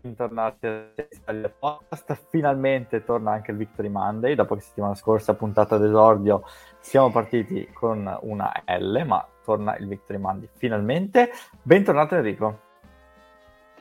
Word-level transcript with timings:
bentornati 0.00 0.66
a 0.66 0.86
Italia 1.10 1.52
Podcast. 1.56 2.26
Finalmente 2.30 3.04
torna 3.04 3.32
anche 3.32 3.50
il 3.50 3.56
Victory 3.56 3.88
Monday. 3.88 4.34
Dopo 4.34 4.54
che 4.54 4.60
settimana 4.60 4.94
scorsa, 4.94 5.34
puntata 5.34 5.76
d'esordio, 5.78 6.44
siamo 6.80 7.10
partiti 7.10 7.68
con 7.72 8.18
una 8.22 8.52
L, 8.66 9.02
ma 9.04 9.26
torna 9.44 9.76
il 9.76 9.86
Victory 9.86 10.18
Monday 10.18 10.48
finalmente. 10.54 11.30
Bentornato 11.62 12.14
Enrico. 12.16 12.60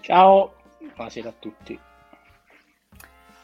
Ciao, 0.02 0.54
buonasera 0.96 1.30
a 1.30 1.34
tutti. 1.38 1.80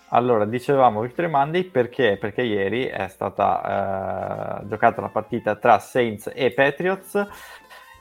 Allora, 0.10 0.46
dicevamo 0.46 1.02
Victory 1.02 1.30
Monday 1.30 1.64
perché? 1.66 2.18
Perché 2.18 2.42
ieri 2.42 2.86
è 2.86 3.08
stata 3.10 4.62
eh, 4.62 4.68
giocata 4.68 5.02
la 5.02 5.10
partita 5.10 5.56
tra 5.56 5.80
Saints 5.80 6.32
e 6.34 6.52
Patriots 6.52 7.28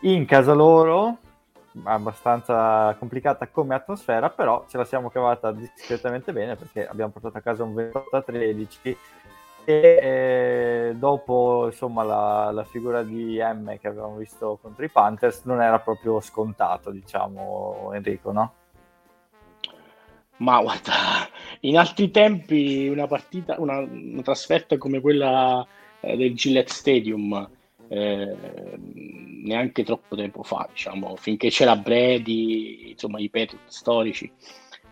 in 0.03 0.25
casa 0.25 0.53
loro, 0.53 1.19
abbastanza 1.85 2.95
complicata 2.99 3.49
come 3.49 3.75
atmosfera, 3.75 4.31
però 4.31 4.65
ce 4.69 4.77
la 4.77 4.85
siamo 4.85 5.11
cavata 5.11 5.53
discretamente 5.53 6.33
bene 6.33 6.57
perché 6.57 6.87
abbiamo 6.87 7.13
portato 7.13 7.39
a 7.39 7.41
casa 7.41 7.63
un 7.65 7.75
28 7.75 8.17
a 8.17 8.23
13 8.23 8.97
e 9.69 9.99
eh, 10.01 10.95
dopo 10.95 11.67
insomma 11.67 12.05
la, 12.05 12.51
la, 12.53 12.63
figura 12.63 13.03
di 13.03 13.39
M 13.41 13.77
che 13.79 13.89
avevamo 13.89 14.17
visto 14.17 14.61
contro 14.63 14.85
i 14.85 14.89
Panthers 14.89 15.43
non 15.45 15.61
era 15.61 15.81
proprio 15.81 16.21
scontato, 16.21 16.91
diciamo 16.91 17.91
Enrico, 17.93 18.31
no? 18.31 18.53
Ma 20.39 20.61
guarda, 20.61 20.93
in 21.61 21.79
altri 21.79 22.11
tempi 22.11 22.89
una 22.89 23.07
partita, 23.07 23.57
una, 23.59 23.79
una 23.79 24.23
trasferta 24.23 24.77
come 24.77 25.01
quella 25.01 25.67
eh, 26.01 26.17
del 26.17 26.35
Gillette 26.35 26.73
Stadium, 26.73 27.49
eh, 27.89 28.37
neanche 29.43 29.85
troppo 29.85 30.17
tempo 30.17 30.43
fa, 30.43 30.69
diciamo, 30.71 31.17
finché 31.17 31.49
c'era 31.51 31.77
Brady, 31.77 32.91
insomma 32.91 33.21
i 33.21 33.29
Patriot 33.29 33.69
storici, 33.69 34.31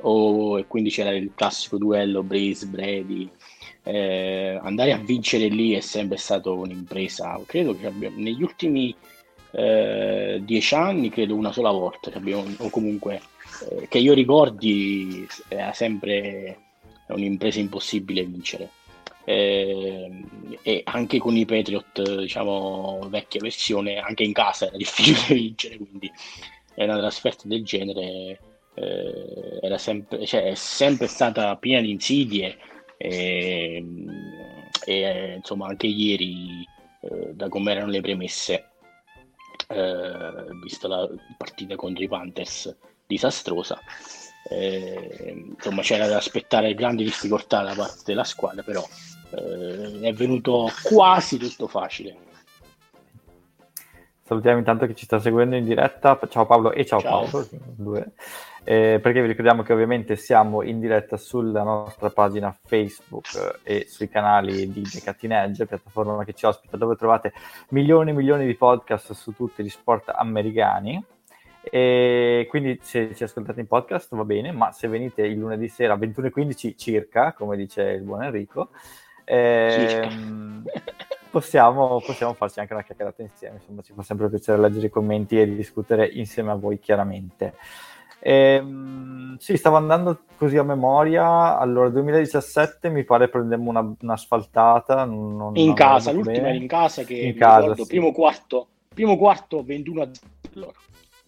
o, 0.02 0.58
e 0.58 0.66
quindi 0.66 0.90
c'era 0.90 1.10
il 1.10 1.32
classico 1.34 1.78
duello 1.78 2.22
Brace-Brady, 2.22 3.30
eh, 3.82 4.58
andare 4.62 4.92
a 4.92 4.98
vincere 4.98 5.48
lì 5.48 5.72
è 5.72 5.80
sempre 5.80 6.16
stata 6.16 6.50
un'impresa, 6.50 7.40
credo 7.46 7.76
che 7.76 7.86
abbiamo, 7.86 8.16
negli 8.18 8.42
ultimi 8.42 8.94
eh, 9.50 10.40
dieci 10.42 10.74
anni, 10.74 11.10
credo 11.10 11.34
una 11.34 11.52
sola 11.52 11.70
volta 11.70 12.10
che 12.10 12.18
abbiamo, 12.18 12.44
o 12.58 12.70
comunque 12.70 13.20
eh, 13.70 13.88
che 13.88 13.98
io 13.98 14.14
ricordi 14.14 15.26
era 15.48 15.72
sempre 15.72 16.58
un'impresa 17.08 17.60
impossibile 17.60 18.24
vincere. 18.24 18.70
Eh, 19.24 20.24
e 20.62 20.82
anche 20.84 21.18
con 21.18 21.36
i 21.36 21.44
Patriot, 21.44 22.18
diciamo, 22.20 23.06
vecchia 23.08 23.40
versione, 23.40 23.98
anche 23.98 24.22
in 24.22 24.32
casa 24.32 24.66
era 24.66 24.76
difficile 24.78 25.34
vincere, 25.34 25.76
quindi 25.76 26.10
una 26.76 26.98
trasferta 26.98 27.46
del 27.46 27.64
genere 27.64 28.40
eh, 28.74 29.58
era 29.62 29.78
sempre, 29.78 30.26
cioè, 30.26 30.44
è 30.44 30.54
sempre 30.54 31.06
stata 31.06 31.56
piena 31.56 31.80
di 31.80 31.90
insidie 31.90 32.58
e, 32.96 33.84
e 34.84 35.34
insomma 35.36 35.68
anche 35.68 35.86
ieri 35.86 36.66
eh, 37.02 37.32
da 37.34 37.48
come 37.48 37.72
erano 37.72 37.90
le 37.90 38.00
premesse 38.00 38.70
eh, 39.68 40.32
vista 40.62 40.88
la 40.88 41.08
partita 41.36 41.76
contro 41.76 42.04
i 42.04 42.08
Panthers 42.08 42.74
disastrosa 43.06 43.80
eh, 44.50 45.34
insomma 45.56 45.82
c'era 45.82 46.06
da 46.06 46.16
aspettare 46.16 46.74
grandi 46.74 47.04
difficoltà 47.04 47.62
da 47.62 47.74
parte 47.74 48.02
della 48.04 48.24
squadra 48.24 48.62
però 48.62 48.84
eh, 49.36 50.00
è 50.00 50.12
venuto 50.12 50.70
quasi 50.82 51.38
tutto 51.38 51.66
facile 51.66 52.16
salutiamo 54.22 54.58
intanto 54.58 54.86
chi 54.86 54.94
ci 54.94 55.04
sta 55.04 55.18
seguendo 55.18 55.56
in 55.56 55.64
diretta 55.64 56.18
ciao 56.28 56.46
Paolo 56.46 56.72
e 56.72 56.84
ciao, 56.86 57.00
ciao. 57.00 57.28
Paolo 57.28 57.48
due. 57.76 58.12
Eh, 58.66 58.98
perché 59.02 59.20
vi 59.20 59.26
ricordiamo 59.26 59.62
che 59.62 59.74
ovviamente 59.74 60.16
siamo 60.16 60.62
in 60.62 60.80
diretta 60.80 61.18
sulla 61.18 61.62
nostra 61.62 62.08
pagina 62.08 62.56
Facebook 62.64 63.60
e 63.62 63.84
sui 63.86 64.08
canali 64.08 64.72
di 64.72 64.80
The 64.80 65.02
Cutting 65.02 65.32
Edge, 65.32 65.66
piattaforma 65.66 66.24
che 66.24 66.32
ci 66.32 66.46
ospita, 66.46 66.78
dove 66.78 66.96
trovate 66.96 67.34
milioni 67.68 68.10
e 68.10 68.12
milioni 68.14 68.46
di 68.46 68.54
podcast 68.54 69.12
su 69.12 69.34
tutti 69.34 69.62
gli 69.62 69.68
sport 69.68 70.10
americani. 70.14 71.04
E 71.60 72.46
quindi 72.48 72.78
se 72.82 73.14
ci 73.14 73.24
ascoltate 73.24 73.60
in 73.60 73.66
podcast 73.66 74.14
va 74.16 74.24
bene, 74.24 74.50
ma 74.50 74.72
se 74.72 74.88
venite 74.88 75.26
il 75.26 75.38
lunedì 75.38 75.68
sera 75.68 75.92
a 75.92 75.98
21.15 75.98 76.74
circa, 76.74 77.34
come 77.34 77.58
dice 77.58 77.82
il 77.82 78.02
buon 78.02 78.22
Enrico, 78.22 78.70
ehm, 79.24 80.64
possiamo, 81.30 82.00
possiamo, 82.04 82.34
farci 82.34 82.60
anche 82.60 82.72
una 82.72 82.82
chiacchierata 82.82 83.22
insieme. 83.22 83.56
Insomma, 83.56 83.82
ci 83.82 83.92
fa 83.94 84.02
sempre 84.02 84.28
piacere 84.28 84.60
leggere 84.60 84.86
i 84.86 84.90
commenti 84.90 85.40
e 85.40 85.54
discutere 85.54 86.06
insieme 86.06 86.50
a 86.50 86.54
voi 86.54 86.78
chiaramente. 86.78 87.54
Ehm, 88.20 89.36
sì, 89.38 89.56
stavo 89.56 89.76
andando 89.76 90.20
così 90.36 90.56
a 90.56 90.62
memoria. 90.62 91.58
Allora, 91.58 91.90
2017 91.90 92.88
mi 92.88 93.04
pare 93.04 93.28
prendemmo 93.28 93.68
una, 93.68 93.94
un'asfaltata. 94.00 95.04
Non, 95.04 95.56
in 95.56 95.66
non 95.66 95.74
casa, 95.74 96.10
l'ultima 96.10 96.48
era 96.48 96.56
in 96.56 96.66
casa 96.66 97.02
che 97.02 97.14
in 97.14 97.36
casa, 97.36 97.60
ricordo, 97.60 97.82
sì. 97.82 97.88
primo 97.88 98.12
quarto, 98.12 98.68
primo 98.94 99.16
quarto 99.18 99.62
21 99.62 100.02
a 100.02 100.08
0. 100.52 100.72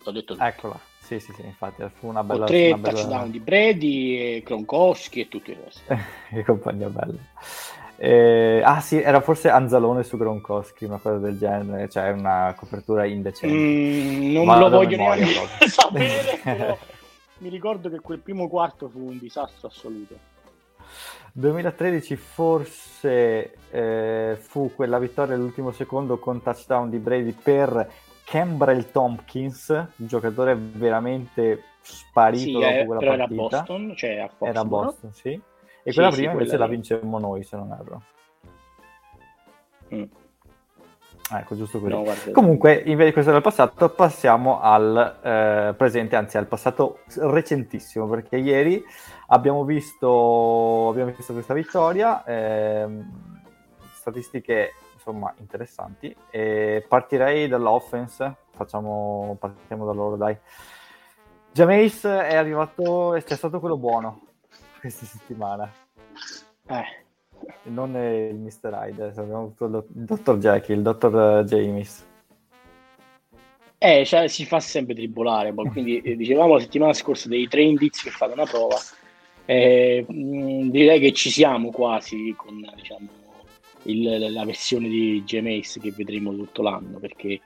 L'ho 0.05 0.11
detto 0.13 0.33
tutto. 0.35 0.45
Eccola, 0.47 0.79
sì, 1.01 1.21
sì, 1.21 1.33
sì, 1.35 1.43
infatti 1.45 1.85
fu 1.95 2.09
una 2.09 2.25
bella... 2.25 2.39
Con 2.39 2.47
tre 2.47 2.69
una 2.69 2.79
bella... 2.79 2.99
touchdown 2.99 3.31
di 3.31 3.41
Brady, 3.41 4.17
e 4.17 4.43
Kronkowski 4.43 5.21
e 5.21 5.29
tutto 5.29 5.51
il 5.51 5.59
resto. 5.63 5.83
e 6.33 6.45
compagnia 6.45 6.89
bella. 6.89 7.19
Eh, 7.99 8.61
ah 8.63 8.81
sì, 8.81 9.01
era 9.01 9.21
forse 9.21 9.49
Anzalone 9.49 10.03
su 10.03 10.17
Gronkowski, 10.19 10.85
una 10.85 10.99
cosa 10.99 11.19
del 11.19 11.39
genere, 11.39 11.89
cioè 11.89 12.11
una 12.11 12.55
copertura 12.57 13.07
indecente. 13.07 13.57
Mm, 13.57 14.33
non 14.33 14.45
Ma 14.45 14.59
lo 14.59 14.69
voglio 14.69 14.97
neanche 14.97 15.27
sapere, 15.67 16.41
mi 17.39 17.49
ricordo 17.49 17.89
che 17.89 18.01
quel 18.01 18.19
primo 18.19 18.49
quarto 18.49 18.89
fu 18.89 19.09
un 19.09 19.19
disastro 19.19 19.69
assoluto. 19.69 20.35
2013 21.33 22.17
forse 22.17 23.57
eh, 23.71 24.39
fu 24.41 24.73
quella 24.75 24.99
vittoria 24.99 25.35
all'ultimo 25.35 25.71
secondo 25.71 26.19
con 26.19 26.43
touchdown 26.43 26.89
di 26.89 26.97
Brady 26.97 27.33
per 27.33 27.91
Cambrel 28.25 28.91
Tompkins, 28.91 29.69
un 29.69 30.07
giocatore 30.07 30.57
veramente 30.57 31.63
sparito 31.83 32.45
sì, 32.45 32.53
dopo 32.53 32.67
eh, 32.67 32.85
quella 32.85 33.01
però 33.01 33.17
partita. 33.17 33.35
Era 33.35 33.49
Boston, 33.49 33.95
cioè 33.97 34.17
a 34.19 34.27
Boston, 34.27 34.49
era 34.49 34.65
Boston, 34.65 35.11
no? 35.11 35.15
sì. 35.15 35.41
E 35.87 35.93
quella 35.93 36.11
sì, 36.11 36.17
prima 36.17 36.33
sì, 36.33 36.37
invece 36.39 36.57
quella... 36.57 36.65
la 36.65 36.71
vincemmo 36.71 37.19
noi, 37.21 37.45
se 37.45 37.57
non 37.57 37.71
erro. 37.71 38.03
Mm. 39.95 40.03
Ecco, 41.31 41.55
giusto 41.55 41.79
così. 41.79 41.93
No, 41.93 42.03
guarda... 42.03 42.33
Comunque, 42.33 42.75
invece 42.75 43.05
di 43.05 43.13
questo 43.13 43.31
del 43.31 43.41
passato, 43.41 43.89
passiamo 43.91 44.61
al 44.61 45.19
eh, 45.23 45.75
presente, 45.77 46.17
anzi 46.17 46.39
al 46.39 46.49
passato 46.49 46.99
recentissimo, 47.19 48.09
perché 48.09 48.37
ieri 48.37 48.83
abbiamo 49.29 49.63
visto, 49.65 50.89
abbiamo 50.89 51.13
visto 51.13 51.33
questa 51.33 51.55
vittoria, 51.55 52.25
ehm, 52.25 53.41
statistiche 53.93 54.73
insomma 54.93 55.33
interessanti, 55.39 56.15
e 56.31 56.85
partirei 56.89 57.47
dall'offense, 57.47 58.39
facciamo, 58.51 59.37
partiamo 59.39 59.87
da 59.87 59.93
loro, 59.93 60.17
dai. 60.17 60.37
Jameis 61.53 62.05
è 62.05 62.35
arrivato, 62.35 63.15
è 63.15 63.21
stato 63.21 63.61
quello 63.61 63.77
buono 63.77 64.26
questa 64.87 65.07
settimana. 65.07 65.73
Eh. 66.69 67.05
Non 67.65 67.95
il 67.97 68.37
Mr. 68.37 68.73
Hyde, 68.73 69.09
abbiamo 69.09 69.55
avuto 69.57 69.67
il 69.67 69.85
dottor 70.05 70.39
Jackie, 70.39 70.75
il 70.75 70.83
dottor 70.83 71.45
James. 71.45 72.07
Eh, 73.79 74.05
cioè, 74.07 74.27
si 74.29 74.47
fa 74.47 74.59
sempre 74.59 74.95
tribolare, 74.95 75.53
quindi 75.53 76.01
eh, 76.01 76.17
dicevamo 76.17 76.55
la 76.55 76.61
settimana 76.61 76.93
scorsa 76.93 77.29
dei 77.29 77.47
tre 77.47 77.63
indizi 77.63 78.05
per 78.05 78.13
fare 78.13 78.33
una 78.33 78.47
prova. 78.47 78.77
Eh, 79.45 80.05
mh, 80.09 80.71
direi 80.71 80.99
che 80.99 81.13
ci 81.13 81.31
siamo 81.31 81.71
quasi 81.71 82.35
con 82.37 82.67
diciamo, 82.75 83.09
il, 83.83 84.33
la 84.33 84.45
versione 84.45 84.89
di 84.89 85.23
Jameis 85.25 85.79
che 85.81 85.93
vedremo 85.93 86.35
tutto 86.35 86.63
l'anno, 86.63 86.99
perché 86.99 87.41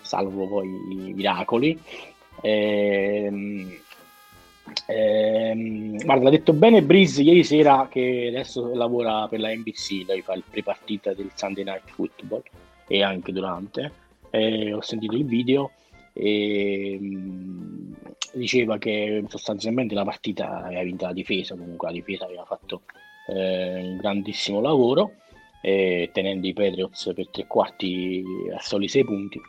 salvo 0.00 0.48
poi 0.48 0.68
i 0.68 1.12
miracoli. 1.12 1.78
Eh, 2.42 3.80
Ehm, 4.86 5.96
guarda, 6.04 6.24
l'ha 6.24 6.30
detto 6.30 6.52
bene 6.52 6.82
Breeze 6.82 7.22
ieri 7.22 7.44
sera 7.44 7.88
che 7.90 8.26
adesso 8.28 8.74
lavora 8.74 9.28
per 9.28 9.40
la 9.40 9.54
NBC, 9.54 10.04
lei 10.06 10.22
fa 10.22 10.34
il 10.34 10.44
pre-partita 10.48 11.14
del 11.14 11.30
Sunday 11.34 11.64
Night 11.64 11.88
Football 11.90 12.42
e 12.86 13.02
anche 13.02 13.32
durante. 13.32 13.92
Eh, 14.30 14.72
ho 14.72 14.80
sentito 14.82 15.16
il 15.16 15.24
video 15.24 15.72
e 16.12 16.98
mh, 17.00 17.94
diceva 18.34 18.78
che 18.78 19.24
sostanzialmente 19.28 19.94
la 19.94 20.04
partita 20.04 20.64
aveva 20.64 20.82
vinto 20.82 21.06
la 21.06 21.12
difesa, 21.12 21.54
comunque 21.54 21.88
la 21.88 21.94
difesa 21.94 22.24
aveva 22.24 22.44
fatto 22.44 22.82
eh, 23.28 23.80
un 23.82 23.96
grandissimo 23.96 24.60
lavoro 24.60 25.12
eh, 25.62 26.10
tenendo 26.12 26.46
i 26.46 26.52
Patriots 26.52 27.12
per 27.14 27.28
tre 27.30 27.46
quarti 27.46 28.22
a 28.54 28.60
soli 28.60 28.88
sei 28.88 29.04
punti, 29.04 29.40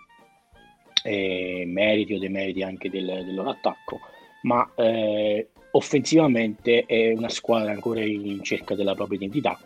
meriti 1.03 2.13
o 2.15 2.19
demeriti 2.19 2.63
anche 2.63 2.89
del, 2.89 3.05
del 3.05 3.33
loro 3.33 3.51
attacco 3.51 3.99
ma 4.47 4.71
eh, 4.75 5.49
offensivamente 5.71 6.85
è 6.85 7.11
una 7.11 7.29
squadra 7.29 7.71
ancora 7.71 8.01
in 8.01 8.41
cerca 8.41 8.73
della 8.75 8.95
propria 8.95 9.17
identità. 9.17 9.59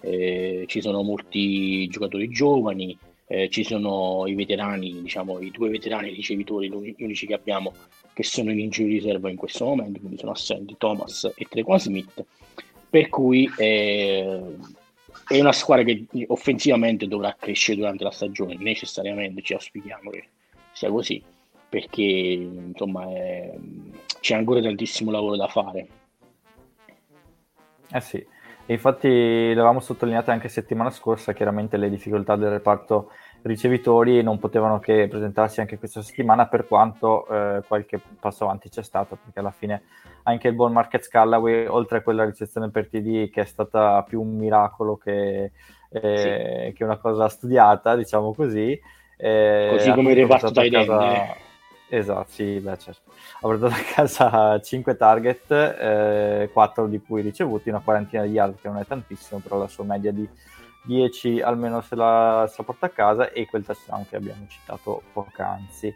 Eh, 0.00 0.64
ci 0.66 0.80
sono 0.80 1.02
molti 1.02 1.86
giocatori 1.88 2.28
giovani, 2.28 2.98
eh, 3.26 3.48
ci 3.48 3.62
sono 3.62 4.24
i 4.26 4.34
veterani, 4.34 5.02
diciamo 5.02 5.40
i 5.40 5.50
due 5.50 5.70
veterani 5.70 6.10
ricevitori, 6.10 6.68
gli 6.68 7.02
unici 7.02 7.26
che 7.26 7.34
abbiamo 7.34 7.72
che 8.12 8.24
sono 8.24 8.50
in 8.50 8.58
injury 8.58 8.94
riserva 8.94 9.30
in 9.30 9.36
questo 9.36 9.64
momento, 9.64 10.00
quindi 10.00 10.18
sono 10.18 10.32
assenti 10.32 10.74
Thomas 10.76 11.32
e 11.36 11.46
Trequan 11.48 11.78
Smith, 11.78 12.24
per 12.90 13.08
cui 13.08 13.48
eh, 13.56 14.56
è 15.28 15.40
una 15.40 15.52
squadra 15.52 15.84
che 15.84 16.06
offensivamente 16.26 17.06
dovrà 17.06 17.36
crescere 17.38 17.78
durante 17.78 18.02
la 18.02 18.10
stagione, 18.10 18.56
necessariamente 18.58 19.42
ci 19.42 19.52
auspichiamo 19.52 20.10
che 20.10 20.24
sia 20.72 20.90
così 20.90 21.22
perché 21.68 22.02
insomma 22.02 23.04
è, 23.08 23.54
c'è 24.20 24.34
ancora 24.34 24.60
tantissimo 24.60 25.10
lavoro 25.10 25.36
da 25.36 25.48
fare. 25.48 25.86
Eh 27.90 28.00
sì, 28.00 28.16
e 28.16 28.72
infatti 28.74 29.48
l'avevamo 29.48 29.80
sottolineato 29.80 30.30
anche 30.30 30.48
settimana 30.48 30.90
scorsa, 30.90 31.32
chiaramente 31.32 31.76
le 31.76 31.88
difficoltà 31.88 32.36
del 32.36 32.50
reparto 32.50 33.10
ricevitori 33.42 34.22
non 34.22 34.38
potevano 34.38 34.78
che 34.78 35.06
presentarsi 35.08 35.60
anche 35.60 35.78
questa 35.78 36.02
settimana 36.02 36.48
per 36.48 36.66
quanto 36.66 37.26
eh, 37.28 37.62
qualche 37.66 38.00
passo 38.20 38.44
avanti 38.44 38.68
c'è 38.68 38.82
stato, 38.82 39.16
perché 39.22 39.38
alla 39.38 39.52
fine 39.52 39.84
anche 40.24 40.48
il 40.48 40.54
buon 40.54 40.72
Market 40.72 41.02
Scallaway, 41.02 41.66
oltre 41.66 41.98
a 41.98 42.02
quella 42.02 42.24
ricezione 42.24 42.70
per 42.70 42.88
TD 42.88 43.30
che 43.30 43.40
è 43.40 43.46
stata 43.46 44.02
più 44.02 44.20
un 44.20 44.36
miracolo 44.36 44.96
che, 44.96 45.52
eh, 45.90 46.66
sì. 46.68 46.74
che 46.74 46.84
una 46.84 46.98
cosa 46.98 47.28
studiata, 47.28 47.96
diciamo 47.96 48.34
così. 48.34 48.78
Eh, 49.16 49.68
così 49.70 49.92
come 49.92 50.10
il 50.10 50.16
reparto 50.18 50.50
tight 50.50 50.74
end. 50.74 51.46
Esatto, 51.90 52.30
sì, 52.30 52.60
beh, 52.60 52.76
certo. 52.78 53.10
Ha 53.36 53.40
portato 53.40 53.72
a 53.74 53.78
casa 53.94 54.60
5 54.60 54.96
target, 54.96 55.50
eh, 55.50 56.50
4 56.52 56.86
di 56.86 57.00
cui 57.00 57.22
ricevuti, 57.22 57.70
una 57.70 57.80
quarantina 57.80 58.24
di 58.24 58.30
yard 58.32 58.60
che 58.60 58.68
non 58.68 58.76
è 58.78 58.86
tantissimo, 58.86 59.40
però 59.40 59.56
la 59.58 59.68
sua 59.68 59.84
media 59.84 60.12
di 60.12 60.28
10 60.82 61.40
almeno 61.40 61.80
se 61.80 61.94
la, 61.96 62.46
se 62.48 62.56
la 62.58 62.64
porta 62.64 62.86
a 62.86 62.90
casa 62.90 63.30
e 63.32 63.46
quel 63.46 63.64
touchdown 63.64 64.06
che 64.06 64.16
abbiamo 64.16 64.46
citato 64.48 65.02
poc'anzi. 65.12 65.94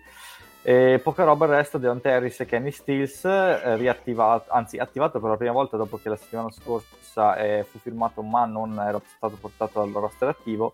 E 0.64 1.00
poca 1.02 1.24
roba 1.24 1.44
il 1.46 1.50
resto, 1.52 1.76
Deontay 1.76 2.12
Harris 2.12 2.40
e 2.40 2.46
Kenny 2.46 2.70
Stills, 2.70 3.24
eh, 3.24 3.76
riattivato, 3.76 4.50
anzi 4.52 4.78
attivato 4.78 5.20
per 5.20 5.30
la 5.30 5.36
prima 5.36 5.52
volta 5.52 5.76
dopo 5.76 5.98
che 5.98 6.08
la 6.08 6.16
settimana 6.16 6.50
scorsa 6.50 7.36
eh, 7.36 7.64
fu 7.68 7.78
firmato 7.80 8.22
ma 8.22 8.44
non 8.46 8.78
era 8.78 9.00
stato 9.16 9.36
portato 9.40 9.80
al 9.82 9.90
roster 9.90 10.28
attivo 10.28 10.72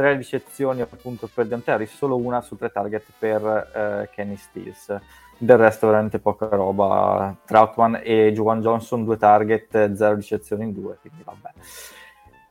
tre 0.00 0.16
ricezioni 0.16 0.80
appunto 0.80 1.28
per 1.32 1.46
Harris, 1.66 1.94
solo 1.94 2.16
una 2.16 2.40
su 2.40 2.56
tre 2.56 2.70
target 2.70 3.04
per 3.18 3.70
eh, 3.74 4.08
Kenny 4.10 4.36
Stills. 4.36 4.98
Del 5.36 5.58
resto 5.58 5.88
veramente 5.88 6.18
poca 6.18 6.48
roba. 6.48 7.36
Troutman 7.44 8.00
e 8.02 8.32
Juwan 8.32 8.62
Johnson 8.62 9.04
due 9.04 9.18
target, 9.18 9.92
zero 9.92 10.14
ricezioni 10.14 10.64
in 10.64 10.72
due, 10.72 10.96
quindi 11.02 11.22
vabbè. 11.22 11.50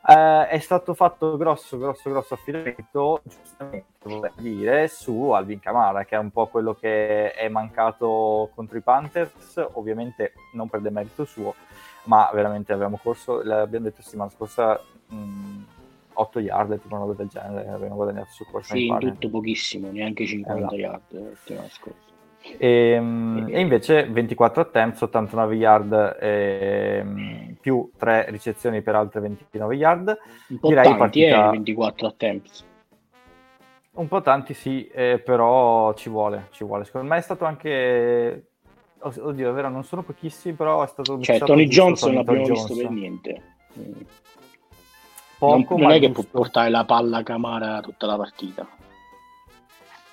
Eh, 0.10 0.48
è 0.48 0.60
stato 0.60 0.94
fatto 0.94 1.38
grosso, 1.38 1.80
grosso, 1.80 2.12
grosso 2.12 2.36
affidamento, 2.36 3.22
giustamente 3.24 3.88
vorrei 4.04 4.32
dire, 4.36 4.88
su 4.88 5.30
Alvin 5.32 5.60
Kamara, 5.60 6.06
che 6.06 6.16
è 6.16 6.20
un 6.20 6.30
po' 6.30 6.48
quello 6.48 6.76
che 6.76 7.32
è 7.34 7.50
mancato 7.50 8.52
contro 8.54 8.78
i 8.78 8.82
Panthers, 8.82 9.66
ovviamente 9.74 10.34
non 10.54 10.70
per 10.70 10.82
demerito 10.82 11.26
suo, 11.26 11.56
ma 12.04 12.30
veramente 12.32 12.74
abbiamo 12.74 13.00
corso, 13.02 13.42
l'abbiamo 13.42 13.86
detto 13.86 14.04
settimana 14.04 14.30
scorsa, 14.30 14.80
mh, 15.08 15.64
8 16.20 16.40
yard, 16.40 16.82
tipo 16.82 16.96
una 16.96 17.06
cosa 17.06 17.18
del 17.18 17.28
genere, 17.28 17.70
abbiamo 17.70 17.96
guadagnato 17.96 18.30
su 18.32 18.46
corsa. 18.46 18.74
Sì, 18.74 18.88
in 18.88 18.98
tutto 19.00 19.30
pochissimo, 19.30 19.90
neanche 19.92 20.26
50 20.26 20.60
esatto. 20.60 20.76
yard 20.76 21.34
settimana 21.36 21.70
scorsa. 21.70 22.08
E, 22.58 22.92
ehm, 22.92 23.48
e, 23.50 23.60
invece 23.60 24.08
24 24.08 24.62
attempts, 24.62 25.02
89 25.02 25.56
yard 25.56 26.18
ehm, 26.20 27.56
più 27.60 27.92
3 27.98 28.28
ricezioni 28.30 28.82
per 28.82 28.96
altre 28.96 29.20
29 29.20 29.76
yard. 29.76 30.18
Un 30.50 30.60
po' 30.60 30.70
Direi 30.70 30.84
tanti, 30.84 31.00
partita... 31.00 31.48
eh, 31.48 31.52
24 31.52 32.08
attempts. 32.08 32.66
Un 33.92 34.08
po' 34.08 34.22
tanti 34.22 34.54
sì, 34.54 34.88
eh, 34.88 35.22
però 35.24 35.94
ci 35.94 36.10
vuole, 36.10 36.48
ci 36.52 36.64
vuole. 36.64 36.86
Secondo 36.86 37.10
me 37.10 37.18
è 37.18 37.22
stato 37.22 37.46
anche... 37.46 38.46
Oddio, 39.02 39.50
è 39.50 39.54
vero, 39.54 39.70
non 39.70 39.84
sono 39.84 40.04
pochissimi, 40.04 40.56
però 40.56 40.84
è 40.84 40.88
stato... 40.88 41.20
Cioè, 41.20 41.40
Tony 41.40 41.68
Johnson 41.68 42.14
non 42.14 42.24
l'abbiamo 42.24 42.48
visto 42.48 42.76
per 42.76 42.90
niente. 42.90 43.42
Poco. 45.40 45.78
Non, 45.78 45.84
non 45.84 45.92
è 45.92 46.00
che 46.00 46.10
può 46.12 46.24
portare 46.30 46.70
la 46.70 46.84
palla 46.84 47.20
a 47.20 47.24
Camara 47.24 47.80
tutta 47.80 48.06
la 48.06 48.18
partita. 48.18 48.68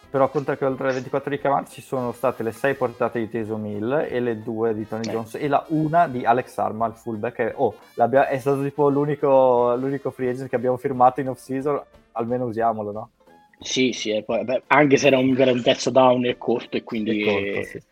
Però 0.09 0.31
conta 0.31 0.57
che 0.57 0.65
oltre 0.65 0.85
alle 0.85 0.95
24 0.95 1.31
di 1.31 1.39
Camara 1.39 1.67
ci 1.67 1.83
sono 1.83 2.13
state 2.13 2.45
le 2.45 2.53
6 2.53 2.75
portate 2.75 3.19
di 3.19 3.29
Teso 3.29 3.57
Mill 3.57 4.07
e 4.09 4.21
le 4.21 4.41
2 4.41 4.75
di 4.75 4.87
Tony 4.87 5.09
eh. 5.09 5.11
Jones 5.11 5.35
e 5.35 5.49
la 5.49 5.65
una 5.69 6.07
di 6.07 6.25
Alex 6.25 6.57
Arma, 6.59 6.87
il 6.87 6.95
fullback. 6.95 7.37
È, 7.37 7.53
oh, 7.57 7.75
è 7.95 8.39
stato 8.39 8.63
tipo 8.63 8.89
l'unico, 8.89 9.75
l'unico 9.75 10.13
free 10.13 10.31
agent 10.31 10.49
che 10.49 10.57
abbiamo 10.57 10.77
firmato 10.77 11.21
in 11.21 11.29
off-season, 11.29 11.83
almeno 12.13 12.45
usiamolo, 12.45 12.93
no? 12.93 13.11
Sì, 13.59 13.93
sì, 13.93 14.23
poi, 14.25 14.45
beh, 14.45 14.63
anche 14.69 14.97
se 14.97 15.09
era 15.09 15.19
un, 15.19 15.35
era 15.37 15.51
un, 15.51 15.63
pezzo 15.63 15.91
down 15.91 16.25
e 16.25 16.39
corto 16.39 16.77
e 16.77 16.85
quindi 16.85 17.25
corto, 17.25 17.39
eh, 17.39 17.65
sì. 17.65 17.83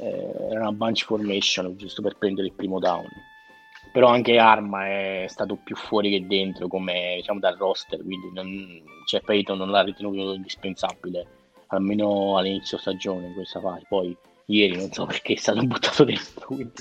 eh, 0.00 0.50
era 0.50 0.60
una 0.60 0.72
bunch 0.72 1.04
formation 1.04 1.76
giusto 1.76 2.02
per 2.02 2.16
prendere 2.16 2.48
il 2.48 2.52
primo 2.54 2.78
down 2.78 3.06
però 3.94 4.08
anche 4.08 4.38
Arma 4.38 4.88
è 4.88 5.26
stato 5.28 5.54
più 5.54 5.76
fuori 5.76 6.10
che 6.10 6.26
dentro 6.26 6.66
come 6.66 7.12
diciamo 7.14 7.38
dal 7.38 7.54
roster 7.56 8.02
quindi 8.02 8.28
non, 8.34 8.82
cioè 9.06 9.20
Peyton 9.20 9.56
non 9.56 9.70
l'ha 9.70 9.82
ritenuto 9.82 10.32
indispensabile 10.32 11.24
almeno 11.68 12.36
all'inizio 12.36 12.76
stagione 12.76 13.28
in 13.28 13.34
questa 13.34 13.60
fase 13.60 13.84
poi 13.88 14.16
ieri 14.46 14.74
non 14.74 14.90
so 14.90 15.06
perché 15.06 15.34
è 15.34 15.36
stato 15.36 15.62
buttato 15.62 16.02
dentro 16.02 16.44
quindi. 16.44 16.72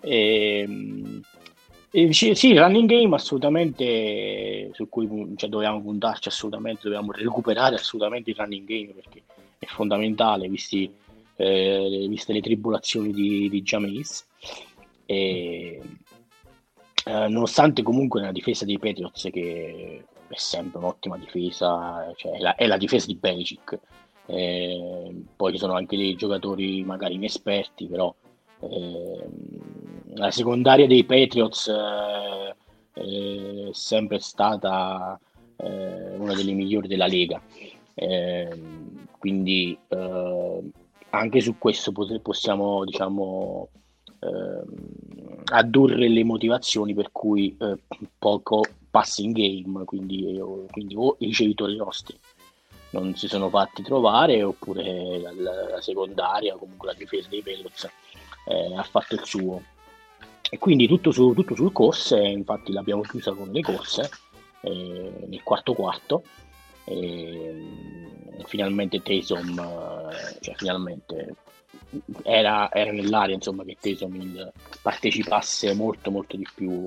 E, 0.00 0.60
ehm, 0.60 1.20
e, 1.90 2.12
sì, 2.14 2.56
running 2.56 2.88
game 2.88 3.14
assolutamente 3.14 4.70
su 4.72 4.88
cui 4.88 5.34
cioè, 5.36 5.50
dobbiamo 5.50 5.82
puntarci 5.82 6.28
assolutamente 6.28 6.80
dobbiamo 6.84 7.12
recuperare 7.12 7.74
assolutamente 7.74 8.30
il 8.30 8.36
running 8.36 8.66
game 8.66 8.92
perché 8.94 9.22
è 9.58 9.66
fondamentale 9.66 10.48
visti, 10.48 10.90
eh, 11.36 12.06
viste 12.08 12.32
le 12.32 12.40
tribolazioni 12.40 13.12
di, 13.12 13.50
di 13.50 13.60
Jameis 13.60 14.26
e, 15.04 15.78
eh, 17.04 17.28
nonostante 17.28 17.82
comunque 17.82 18.20
nella 18.20 18.32
difesa 18.32 18.64
dei 18.64 18.78
Patriots 18.78 19.28
che 19.32 20.04
è 20.28 20.36
sempre 20.36 20.78
un'ottima 20.78 21.18
difesa, 21.18 22.12
cioè 22.16 22.32
è, 22.32 22.40
la, 22.40 22.54
è 22.54 22.66
la 22.66 22.76
difesa 22.76 23.06
di 23.06 23.16
Belichick. 23.16 23.78
Eh, 24.26 25.24
poi 25.34 25.52
ci 25.52 25.58
sono 25.58 25.74
anche 25.74 25.96
dei 25.96 26.14
giocatori 26.14 26.84
magari 26.84 27.14
inesperti, 27.14 27.86
però 27.86 28.14
eh, 28.60 29.28
la 30.14 30.30
secondaria 30.30 30.86
dei 30.86 31.04
Patriots 31.04 31.68
eh, 31.68 32.54
è 32.92 33.68
sempre 33.72 34.20
stata 34.20 35.18
eh, 35.56 36.16
una 36.16 36.34
delle 36.34 36.52
migliori 36.52 36.88
della 36.88 37.06
Lega. 37.06 37.42
quindi 39.18 39.78
anche 41.10 41.40
su 41.40 41.58
questo 41.58 41.92
possiamo 42.22 42.84
diciamo 42.84 43.68
ehm, 44.20 44.74
addurre 45.52 46.08
le 46.08 46.24
motivazioni 46.24 46.94
per 46.94 47.10
cui 47.12 47.54
eh, 47.58 47.76
poco 48.18 48.64
passing 48.90 49.34
game, 49.34 49.84
quindi, 49.84 50.36
eh, 50.36 50.66
quindi 50.70 50.94
o 50.96 51.16
i 51.18 51.26
ricevitori 51.26 51.76
nostri 51.76 52.18
non 52.90 53.14
si 53.16 53.26
sono 53.26 53.48
fatti 53.48 53.82
trovare 53.82 54.42
oppure 54.42 55.18
la, 55.18 55.32
la 55.32 55.80
secondaria, 55.80 56.56
comunque 56.56 56.88
la 56.88 56.94
difesa 56.94 57.28
dei 57.28 57.42
Peloz 57.42 57.88
eh, 58.46 58.74
ha 58.76 58.82
fatto 58.82 59.14
il 59.14 59.24
suo. 59.24 59.62
E 60.50 60.58
quindi 60.58 60.86
tutto, 60.86 61.10
su, 61.10 61.32
tutto 61.32 61.54
sul 61.54 61.72
corse, 61.72 62.18
infatti 62.18 62.72
l'abbiamo 62.72 63.00
chiusa 63.02 63.32
con 63.32 63.50
le 63.50 63.62
corse 63.62 64.10
eh, 64.60 65.24
nel 65.26 65.42
quarto 65.42 65.72
quarto. 65.72 66.22
E, 66.84 67.66
finalmente 68.44 69.00
Taysom, 69.00 69.58
eh, 69.58 70.38
cioè 70.40 70.54
finalmente 70.56 71.36
era, 72.22 72.70
era 72.72 72.92
nell'aria 72.92 73.34
insomma, 73.34 73.64
che 73.64 73.76
Taysom 73.80 74.52
partecipasse 74.80 75.74
molto 75.74 76.10
molto 76.10 76.36
di 76.36 76.46
più 76.54 76.84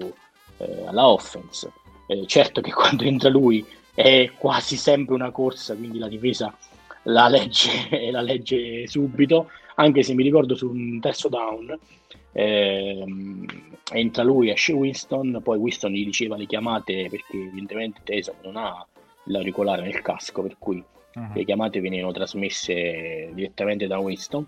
eh, 0.57 0.83
alla 0.85 1.07
offense. 1.07 1.71
Eh, 2.07 2.25
certo 2.27 2.61
che 2.61 2.71
quando 2.71 3.03
entra 3.03 3.29
lui 3.29 3.65
è 3.93 4.31
quasi 4.37 4.77
sempre 4.77 5.15
una 5.15 5.31
corsa, 5.31 5.75
quindi 5.75 5.97
la 5.97 6.07
difesa 6.07 6.55
la 7.03 7.27
legge, 7.27 7.69
la 8.11 8.21
legge 8.21 8.87
subito, 8.87 9.49
anche 9.75 10.03
se 10.03 10.13
mi 10.13 10.23
ricordo 10.23 10.55
su 10.55 10.69
un 10.69 10.99
terzo 10.99 11.29
down 11.29 11.77
ehm, 12.31 13.45
entra 13.91 14.23
lui, 14.23 14.49
esce 14.49 14.73
Winston, 14.73 15.39
poi 15.43 15.57
Winston 15.57 15.91
gli 15.91 16.03
diceva 16.03 16.37
le 16.37 16.45
chiamate 16.45 17.07
perché 17.09 17.37
evidentemente 17.37 18.01
Taysom 18.03 18.35
non 18.43 18.57
ha 18.57 18.85
l'auricolare 19.25 19.81
nel 19.81 20.01
casco, 20.01 20.41
per 20.41 20.55
cui 20.57 20.83
uh-huh. 21.13 21.33
le 21.33 21.45
chiamate 21.45 21.79
venivano 21.79 22.11
trasmesse 22.11 23.31
direttamente 23.33 23.87
da 23.87 23.99
Winston 23.99 24.45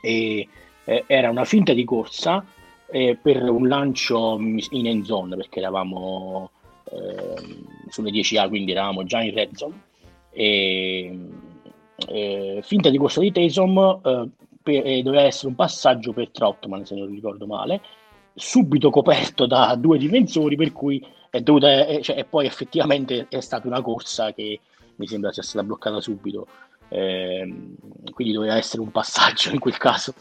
e 0.00 0.48
eh, 0.84 1.04
era 1.06 1.30
una 1.30 1.44
finta 1.44 1.72
di 1.72 1.84
corsa 1.84 2.44
eh, 2.90 3.18
per 3.20 3.42
un 3.42 3.68
lancio 3.68 4.38
in 4.38 4.86
end 4.86 5.04
zone 5.04 5.36
perché 5.36 5.58
eravamo 5.58 6.50
eh, 6.84 7.64
sulle 7.88 8.10
10A 8.10 8.48
quindi 8.48 8.72
eravamo 8.72 9.04
già 9.04 9.20
in 9.22 9.34
red 9.34 9.54
zone. 9.54 9.80
E 10.30 11.18
eh, 12.08 12.60
finta 12.62 12.90
di 12.90 12.98
corsa 12.98 13.20
di 13.20 13.32
Taysom 13.32 14.00
eh, 14.04 14.28
per, 14.62 14.86
eh, 14.86 15.02
doveva 15.02 15.22
essere 15.22 15.48
un 15.48 15.54
passaggio 15.54 16.12
per 16.12 16.30
Troutman 16.30 16.84
se 16.84 16.94
non 16.94 17.08
ricordo 17.08 17.46
male 17.46 17.80
subito 18.34 18.90
coperto 18.90 19.46
da 19.46 19.74
due 19.76 19.98
difensori 19.98 20.56
per 20.56 20.72
cui 20.72 21.04
è 21.28 21.40
dovuta 21.40 22.00
cioè, 22.00 22.18
e 22.18 22.24
poi 22.24 22.46
effettivamente 22.46 23.26
è 23.28 23.40
stata 23.40 23.66
una 23.66 23.82
corsa 23.82 24.32
che 24.32 24.60
mi 24.96 25.06
sembra 25.06 25.32
sia 25.32 25.42
stata 25.42 25.64
bloccata 25.64 26.00
subito 26.00 26.46
eh, 26.92 27.54
quindi 28.12 28.34
doveva 28.34 28.56
essere 28.56 28.82
un 28.82 28.90
passaggio 28.90 29.50
in 29.50 29.58
quel 29.58 29.78
caso. 29.78 30.14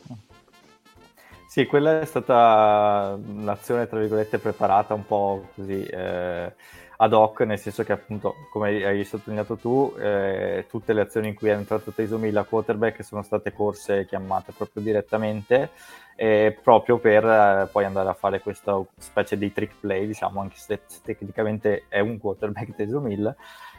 Sì, 1.48 1.66
quella 1.66 2.00
è 2.00 2.06
stata 2.06 3.20
un'azione 3.22 3.88
tra 3.88 4.00
virgolette 4.00 4.38
preparata 4.38 4.94
un 4.94 5.06
po' 5.06 5.50
così 5.54 5.84
eh, 5.84 6.54
ad 6.96 7.14
hoc, 7.14 7.42
nel 7.42 7.60
senso 7.60 7.84
che 7.84 7.92
appunto, 7.92 8.36
come 8.52 8.86
hai 8.86 9.04
sottolineato 9.04 9.58
tu, 9.58 9.94
eh, 10.00 10.66
tutte 10.70 10.94
le 10.94 11.02
azioni 11.02 11.28
in 11.28 11.34
cui 11.34 11.50
è 11.50 11.54
entrato 11.54 11.92
Taysom 11.92 12.24
Hill 12.24 12.38
a 12.38 12.46
quarterback 12.46 13.04
sono 13.04 13.22
state 13.22 13.52
corse 13.52 14.06
chiamate 14.06 14.54
proprio 14.56 14.82
direttamente, 14.82 15.72
eh, 16.16 16.58
proprio 16.62 16.98
per 16.98 17.26
eh, 17.26 17.70
poi 17.72 17.86
andare 17.86 18.10
a 18.10 18.14
fare 18.14 18.42
questa 18.42 18.80
specie 18.98 19.38
di 19.38 19.52
trick 19.52 19.76
play, 19.80 20.06
diciamo, 20.06 20.42
anche 20.42 20.58
se 20.58 20.82
tecnicamente 21.04 21.86
è 21.88 22.00
un 22.00 22.18
quarterback 22.20 22.76
Taysom 22.76 23.10
Hill. 23.10 23.36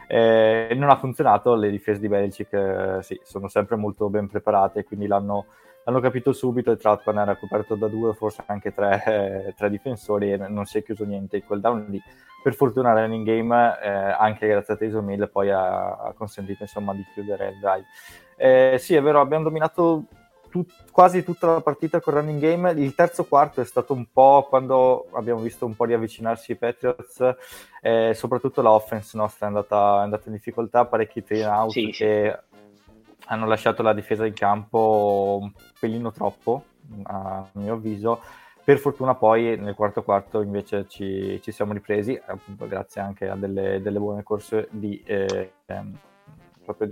Eh, 0.07 0.73
non 0.75 0.89
ha 0.89 0.97
funzionato, 0.97 1.55
le 1.55 1.69
difese 1.69 1.99
di 1.99 2.07
Belichick 2.07 2.53
eh, 2.53 2.97
sì, 3.01 3.19
sono 3.23 3.47
sempre 3.47 3.75
molto 3.77 4.09
ben 4.09 4.27
preparate, 4.27 4.83
quindi 4.83 5.07
l'hanno 5.07 5.45
l'hanno 5.85 5.99
capito 5.99 6.31
subito 6.31 6.71
e 6.71 6.77
Troutman 6.77 7.19
era 7.19 7.35
coperto 7.35 7.75
da 7.75 7.87
due, 7.87 8.13
forse 8.13 8.43
anche 8.45 8.73
tre, 8.73 9.03
eh, 9.05 9.53
tre, 9.53 9.69
difensori 9.69 10.31
e 10.31 10.37
non 10.37 10.65
si 10.65 10.77
è 10.77 10.83
chiuso 10.83 11.03
niente 11.03 11.37
in 11.37 11.45
quel 11.45 11.59
down 11.59 11.85
lì. 11.89 12.01
Per 12.41 12.55
fortuna 12.55 12.91
il 12.91 12.99
running 12.99 13.25
game, 13.25 13.79
eh, 13.81 13.89
anche 13.89 14.47
grazie 14.47 14.73
a 14.73 14.77
Taysom 14.77 15.09
Hill, 15.09 15.29
poi 15.29 15.49
ha, 15.49 15.95
ha 15.95 16.13
consentito 16.13 16.63
insomma, 16.63 16.93
di 16.93 17.05
chiudere 17.13 17.49
il 17.49 17.59
drive. 17.59 18.77
Sì, 18.77 18.95
è 18.95 19.01
vero, 19.01 19.21
abbiamo 19.21 19.45
dominato 19.45 20.05
tut- 20.53 20.91
quasi 20.91 21.23
tutta 21.23 21.47
la 21.47 21.61
partita 21.61 21.99
con 21.99 22.13
running 22.13 22.39
game. 22.39 22.71
Il 22.73 22.93
terzo 22.93 23.25
quarto 23.25 23.59
è 23.59 23.65
stato 23.65 23.93
un 23.93 24.05
po' 24.13 24.45
quando 24.47 25.07
abbiamo 25.13 25.39
visto 25.41 25.65
un 25.65 25.75
po' 25.75 25.85
riavvicinarsi 25.85 26.51
i 26.51 26.55
Patriots, 26.55 27.35
eh, 27.81 28.13
soprattutto 28.13 28.61
la 28.61 28.71
offense 28.71 29.17
nostra 29.17 29.47
è 29.47 29.49
andata, 29.49 30.01
è 30.01 30.03
andata 30.03 30.23
in 30.27 30.33
difficoltà, 30.33 30.85
parecchi 30.85 31.23
train 31.23 31.47
out 31.47 31.71
sì, 31.71 31.87
che 31.87 31.91
sì 31.91 32.51
hanno 33.27 33.47
lasciato 33.47 33.81
la 33.81 33.93
difesa 33.93 34.25
in 34.25 34.33
campo 34.33 35.39
un 35.41 35.51
pelino 35.79 36.11
troppo, 36.11 36.65
a 37.03 37.47
mio 37.53 37.73
avviso. 37.73 38.21
Per 38.63 38.77
fortuna 38.77 39.15
poi 39.15 39.57
nel 39.57 39.75
quarto 39.75 40.03
quarto 40.03 40.41
invece 40.41 40.85
ci, 40.87 41.39
ci 41.41 41.51
siamo 41.51 41.73
ripresi, 41.73 42.19
appunto 42.25 42.67
grazie 42.67 43.01
anche 43.01 43.27
a 43.27 43.35
delle, 43.35 43.81
delle 43.81 43.99
buone 43.99 44.23
corse 44.23 44.67
di... 44.71 45.01
Eh, 45.05 45.53
ehm, 45.65 45.97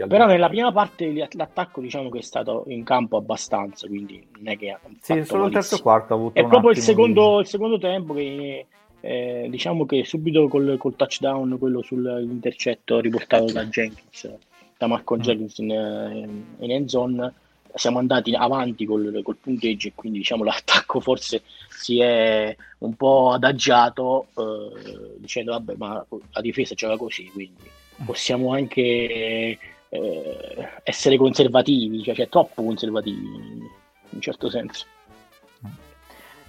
però 0.08 0.26
nella 0.26 0.50
prima 0.50 0.72
parte 0.72 1.28
l'attacco 1.32 1.80
diciamo 1.82 2.10
che 2.10 2.20
è 2.20 2.22
stato 2.22 2.66
in 2.68 2.84
campo 2.84 3.18
abbastanza, 3.18 3.88
quindi 3.88 4.26
non 4.38 4.50
è 4.50 4.58
che 4.58 4.72
ha 4.72 4.80
Sì, 5.00 5.24
solo 5.24 5.46
il 5.46 5.54
terzo 5.54 5.80
quarto 5.82 6.14
ha 6.14 6.18
avuto 6.18 6.40
È 6.40 6.46
proprio 6.46 6.72
il 6.72 6.78
secondo, 6.78 7.40
il 7.40 7.48
secondo, 7.48 7.78
tempo 7.78 8.14
che 8.14 8.66
eh, 9.00 9.48
diciamo 9.50 9.86
che 9.86 10.04
subito 10.04 10.48
col, 10.48 10.76
col 10.78 10.96
touchdown, 10.96 11.58
quello 11.58 11.82
sull'intercetto 11.82 13.00
riportato 13.00 13.46
da 13.46 13.66
Jenkins, 13.66 14.30
da 14.78 14.88
Marco 14.88 15.16
mm. 15.16 15.20
Jenkins 15.20 15.58
in, 15.60 16.44
in 16.60 16.72
end 16.72 16.88
zone 16.88 17.34
siamo 17.76 18.00
andati 18.00 18.34
avanti 18.34 18.86
col, 18.86 19.22
col, 19.24 19.38
punteggio 19.38 19.88
e 19.88 19.94
quindi 19.96 20.20
diciamo 20.20 20.44
l'attacco 20.46 21.00
forse 21.00 21.44
si 21.70 22.00
è 22.00 22.56
un 22.80 22.96
po' 22.96 23.32
adagiato 23.32 24.28
eh, 24.38 25.16
dicendo 25.18 25.52
vabbè 25.52 25.76
ma 25.78 26.06
la 26.32 26.42
difesa 26.42 26.76
gioca 26.76 26.98
così 26.98 27.30
quindi 27.32 27.70
mm. 28.02 28.06
possiamo 28.06 28.54
anche 28.54 29.58
eh, 29.90 30.70
essere 30.84 31.18
conservativi 31.18 32.04
cioè, 32.04 32.16
cioè, 32.16 32.30
troppo 32.30 32.64
conservativi 32.64 33.26
in 33.26 33.70
un 34.10 34.22
certo 34.22 34.50
senso 34.50 34.86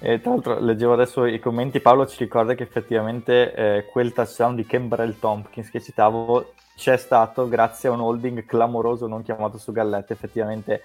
e 0.04 0.20
tra 0.20 0.32
l'altro 0.32 0.58
leggevo 0.58 0.94
adesso 0.94 1.26
i 1.26 1.38
commenti, 1.38 1.78
Paolo 1.78 2.08
ci 2.08 2.16
ricorda 2.18 2.54
che 2.54 2.64
effettivamente 2.64 3.54
eh, 3.54 3.84
quel 3.86 4.12
touchdown 4.12 4.56
di 4.56 4.66
Campbell 4.66 5.16
Tompkins 5.20 5.70
che 5.70 5.80
citavo 5.80 6.54
c'è 6.74 6.96
stato 6.96 7.48
grazie 7.48 7.88
a 7.88 7.92
un 7.92 8.00
holding 8.00 8.44
clamoroso 8.44 9.06
non 9.06 9.22
chiamato 9.22 9.58
su 9.58 9.70
gallette, 9.70 10.12
effettivamente. 10.12 10.82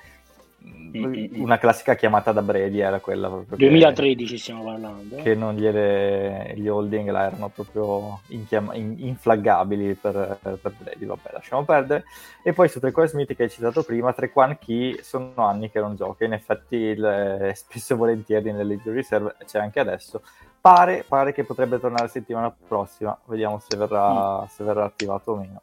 Una 0.60 1.58
classica 1.58 1.96
chiamata 1.96 2.32
da 2.32 2.42
Brady 2.42 2.80
era 2.80 3.00
quella 3.00 3.28
proprio 3.28 3.58
2013 3.58 4.34
che, 4.34 4.40
stiamo 4.40 4.64
parlando 4.64 5.16
che 5.18 5.36
non 5.36 5.56
gliele 5.56 6.54
gli 6.56 6.68
holding 6.68 7.10
là 7.10 7.26
erano 7.26 7.50
proprio 7.50 8.22
inchiam- 8.28 8.74
in, 8.74 8.96
inflaggabili 8.98 9.94
per, 9.94 10.40
per, 10.42 10.74
Brady 10.78 11.06
vabbè 11.06 11.30
lasciamo 11.34 11.64
perdere. 11.64 12.06
E 12.44 12.54
poi 12.54 12.70
su 12.70 12.80
Trequan 12.80 13.08
Smith 13.08 13.36
che 13.36 13.44
hai 13.44 13.50
citato 13.50 13.84
prima 13.84 14.14
Trequan 14.14 14.58
Key 14.58 15.00
sono 15.02 15.34
anni 15.36 15.70
che 15.70 15.80
non 15.80 15.96
gioca. 15.96 16.26
In 16.26 16.34
effetti 16.34 16.76
il, 16.76 17.52
spesso 17.54 17.94
e 17.94 17.98
volentieri 17.98 18.52
nell'injury 18.52 18.96
reserve 18.96 19.36
c'è 19.46 19.60
anche 19.60 19.80
adesso. 19.80 20.22
Pare, 20.60 21.06
pare, 21.08 21.34
che 21.34 21.44
potrebbe 21.44 21.80
tornare 21.80 22.04
la 22.04 22.10
settimana 22.10 22.54
prossima. 22.68 23.18
Vediamo 23.26 23.62
se 23.66 23.78
verrà, 23.78 24.42
mm. 24.42 24.46
se 24.48 24.64
verrà 24.64 24.86
attivato 24.86 25.32
o 25.32 25.36
meno 25.36 25.62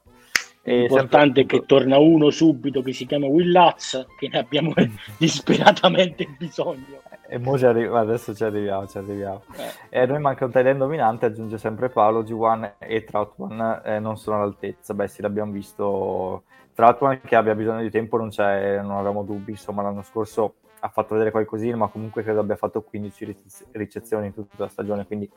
L'importante 0.64 1.42
è 1.42 1.46
che 1.46 1.66
torna 1.66 1.98
uno 1.98 2.30
subito 2.30 2.80
che 2.80 2.92
si 2.92 3.04
chiama 3.04 3.26
Will 3.26 3.50
Lutz, 3.50 4.06
che 4.18 4.28
ne 4.28 4.38
abbiamo 4.38 4.72
disperatamente 5.18 6.26
bisogno. 6.38 7.02
E 7.26 7.38
mo 7.38 7.58
ci 7.58 7.66
arri- 7.66 7.86
adesso 7.86 8.34
ci 8.34 8.44
arriviamo, 8.44 8.86
ci 8.86 8.96
arriviamo. 8.96 9.42
Eh. 9.90 10.02
E 10.02 10.06
noi 10.06 10.20
manca 10.20 10.46
un 10.46 10.50
tagliare 10.50 10.78
dominante, 10.78 11.26
aggiunge 11.26 11.58
sempre 11.58 11.90
Paolo, 11.90 12.22
G1 12.22 12.74
e 12.78 13.04
Troutman 13.04 13.82
eh, 13.84 13.98
non 13.98 14.16
sono 14.16 14.36
all'altezza. 14.36 14.94
Beh 14.94 15.08
sì, 15.08 15.20
l'abbiamo 15.20 15.52
visto. 15.52 16.44
Troutman 16.72 17.20
che 17.22 17.36
abbia 17.36 17.54
bisogno 17.54 17.82
di 17.82 17.90
tempo 17.90 18.16
non, 18.16 18.30
c'è, 18.30 18.80
non 18.80 18.92
avevamo 18.92 19.22
dubbi, 19.22 19.52
insomma 19.52 19.82
l'anno 19.82 20.02
scorso 20.02 20.54
ha 20.80 20.88
fatto 20.88 21.14
vedere 21.14 21.30
qualcosina, 21.30 21.76
ma 21.76 21.88
comunque 21.88 22.22
credo 22.22 22.40
abbia 22.40 22.56
fatto 22.56 22.82
15 22.82 23.36
ricezioni 23.72 24.26
in 24.26 24.34
tutta 24.34 24.54
la 24.58 24.68
stagione, 24.68 25.06
quindi 25.06 25.30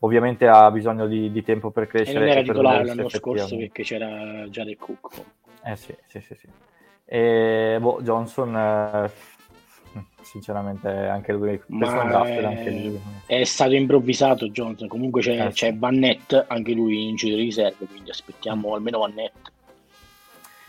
ovviamente 0.00 0.46
ha 0.46 0.70
bisogno 0.70 1.06
di, 1.06 1.30
di 1.30 1.42
tempo 1.42 1.70
per 1.70 1.86
crescere. 1.86 2.18
E 2.18 2.20
non 2.20 2.28
era 2.28 2.42
titolare 2.42 2.84
l'anno 2.84 3.08
scorso 3.08 3.56
perché 3.56 3.82
c'era 3.82 4.48
già 4.48 4.64
del 4.64 4.76
Cook. 4.76 5.22
Eh 5.64 5.76
sì, 5.76 5.94
sì, 6.06 6.20
sì. 6.20 6.34
sì. 6.34 6.48
E, 7.04 7.78
boh, 7.80 8.00
Johnson, 8.02 8.56
eh, 8.56 9.10
sinceramente, 10.22 10.88
anche 10.88 11.32
lui, 11.32 11.60
Ma 11.68 12.24
è... 12.24 12.44
Anche 12.44 12.70
lui. 12.70 13.00
è 13.26 13.44
stato 13.44 13.74
improvvisato 13.74 14.48
Johnson. 14.48 14.88
Comunque 14.88 15.22
c'è, 15.22 15.46
eh, 15.46 15.50
c'è 15.50 15.70
sì. 15.70 15.78
Vannet, 15.78 16.46
anche 16.48 16.72
lui 16.72 17.08
in 17.08 17.16
giro 17.16 17.36
di 17.36 17.42
riserve, 17.42 17.86
quindi 17.86 18.10
aspettiamo 18.10 18.74
almeno 18.74 18.98
Vannet. 18.98 19.32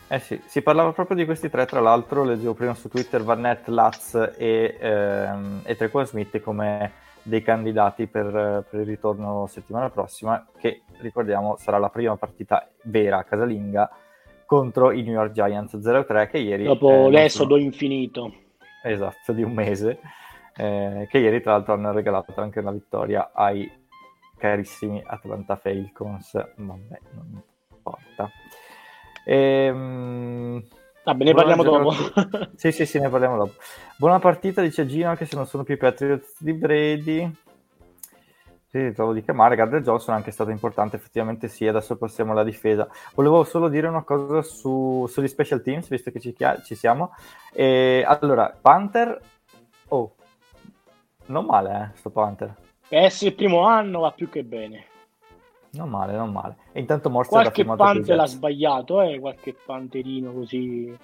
Eh 0.10 0.19
sì, 0.19 0.39
si 0.46 0.62
parlava 0.62 0.93
proprio 0.93 1.17
di 1.17 1.25
questi 1.25 1.50
tre, 1.50 1.65
tra 1.65 1.81
l'altro 1.81 2.24
leggevo 2.24 2.53
prima 2.53 2.74
su 2.74 2.88
Twitter 2.88 3.24
Vannet, 3.24 3.67
Laz 3.67 4.13
e, 4.38 4.77
ehm, 4.79 5.62
e 5.65 5.75
Trequan 5.75 6.05
Smith 6.05 6.39
come 6.39 6.91
dei 7.27 7.41
candidati 7.41 8.07
per, 8.07 8.65
per, 8.69 8.79
il 8.79 8.86
ritorno 8.86 9.46
settimana 9.48 9.89
prossima, 9.89 10.46
che 10.57 10.84
ricordiamo 11.00 11.57
sarà 11.57 11.77
la 11.77 11.89
prima 11.89 12.15
partita 12.15 12.67
vera 12.84 13.24
casalinga 13.24 13.89
contro 14.46 14.91
i 14.91 15.03
New 15.03 15.13
York 15.13 15.31
Giants 15.31 15.75
0-3 15.75 16.29
che 16.29 16.38
ieri... 16.38 16.63
Dopo 16.63 16.89
eh, 16.89 17.10
l'esodo 17.10 17.55
nostro... 17.55 17.57
infinito. 17.57 18.34
Esatto, 18.81 19.34
di 19.34 19.43
un 19.43 19.51
mese, 19.51 20.00
eh, 20.55 21.07
che 21.10 21.17
ieri 21.17 21.41
tra 21.41 21.51
l'altro 21.51 21.74
hanno 21.74 21.91
regalato 21.91 22.34
anche 22.38 22.60
una 22.60 22.72
vittoria 22.72 23.31
ai 23.34 23.69
carissimi 24.38 25.03
Atlanta 25.05 25.57
Falcons, 25.57 26.34
vabbè, 26.55 27.00
non 27.12 27.43
importa. 27.69 28.29
Ehm 29.25 30.16
Vabbè, 31.07 31.23
ne 31.23 31.33
parliamo 31.33 31.63
dopo. 31.63 31.93
sì, 32.55 32.73
sì, 32.73 32.85
sì, 32.85 32.99
ne 32.99 33.07
parliamo 33.07 33.37
dopo. 33.37 33.53
Buona 33.95 34.19
partita, 34.19 34.61
dice 34.61 34.85
Gino, 34.85 35.07
anche 35.07 35.25
se 35.25 35.37
non 35.37 35.47
sono 35.47 35.63
più 35.63 35.75
i 35.75 35.77
Patriots 35.77 36.35
di 36.43 36.51
Brady. 36.51 37.33
Sì, 38.65 38.91
trovo 38.91 39.13
di 39.13 39.23
chiamare. 39.23 39.55
Gardner 39.55 39.81
Johnson 39.81 40.15
è 40.15 40.17
anche 40.17 40.31
stato 40.31 40.49
importante, 40.49 40.97
effettivamente 40.97 41.47
sì, 41.47 41.65
adesso 41.65 41.95
passiamo 41.95 42.33
alla 42.33 42.43
difesa. 42.43 42.89
Volevo 43.15 43.45
solo 43.45 43.69
dire 43.69 43.87
una 43.87 44.03
cosa 44.03 44.41
su, 44.41 45.05
sugli 45.07 45.29
special 45.29 45.61
teams, 45.61 45.87
visto 45.87 46.11
che 46.11 46.19
ci, 46.19 46.35
ci 46.65 46.75
siamo. 46.75 47.15
E, 47.53 48.03
allora, 48.05 48.53
Panther... 48.61 49.17
Oh, 49.87 50.13
non 51.27 51.45
male, 51.45 51.91
eh, 51.93 51.97
sto 51.97 52.09
Panther. 52.09 52.53
Eh 52.89 53.09
sì, 53.09 53.27
il 53.27 53.35
primo 53.35 53.61
anno 53.61 54.01
va 54.01 54.11
più 54.11 54.27
che 54.27 54.43
bene. 54.43 54.87
Non 55.71 55.89
male, 55.89 56.15
non 56.15 56.31
male. 56.31 56.57
E 56.71 56.79
intanto 56.79 57.09
Morse 57.09 57.29
qualche 57.29 57.65
pante 57.65 58.15
l'ha 58.15 58.25
sbagliato, 58.25 59.01
eh? 59.01 59.19
qualche 59.19 59.53
panterino 59.53 60.31
così 60.31 60.95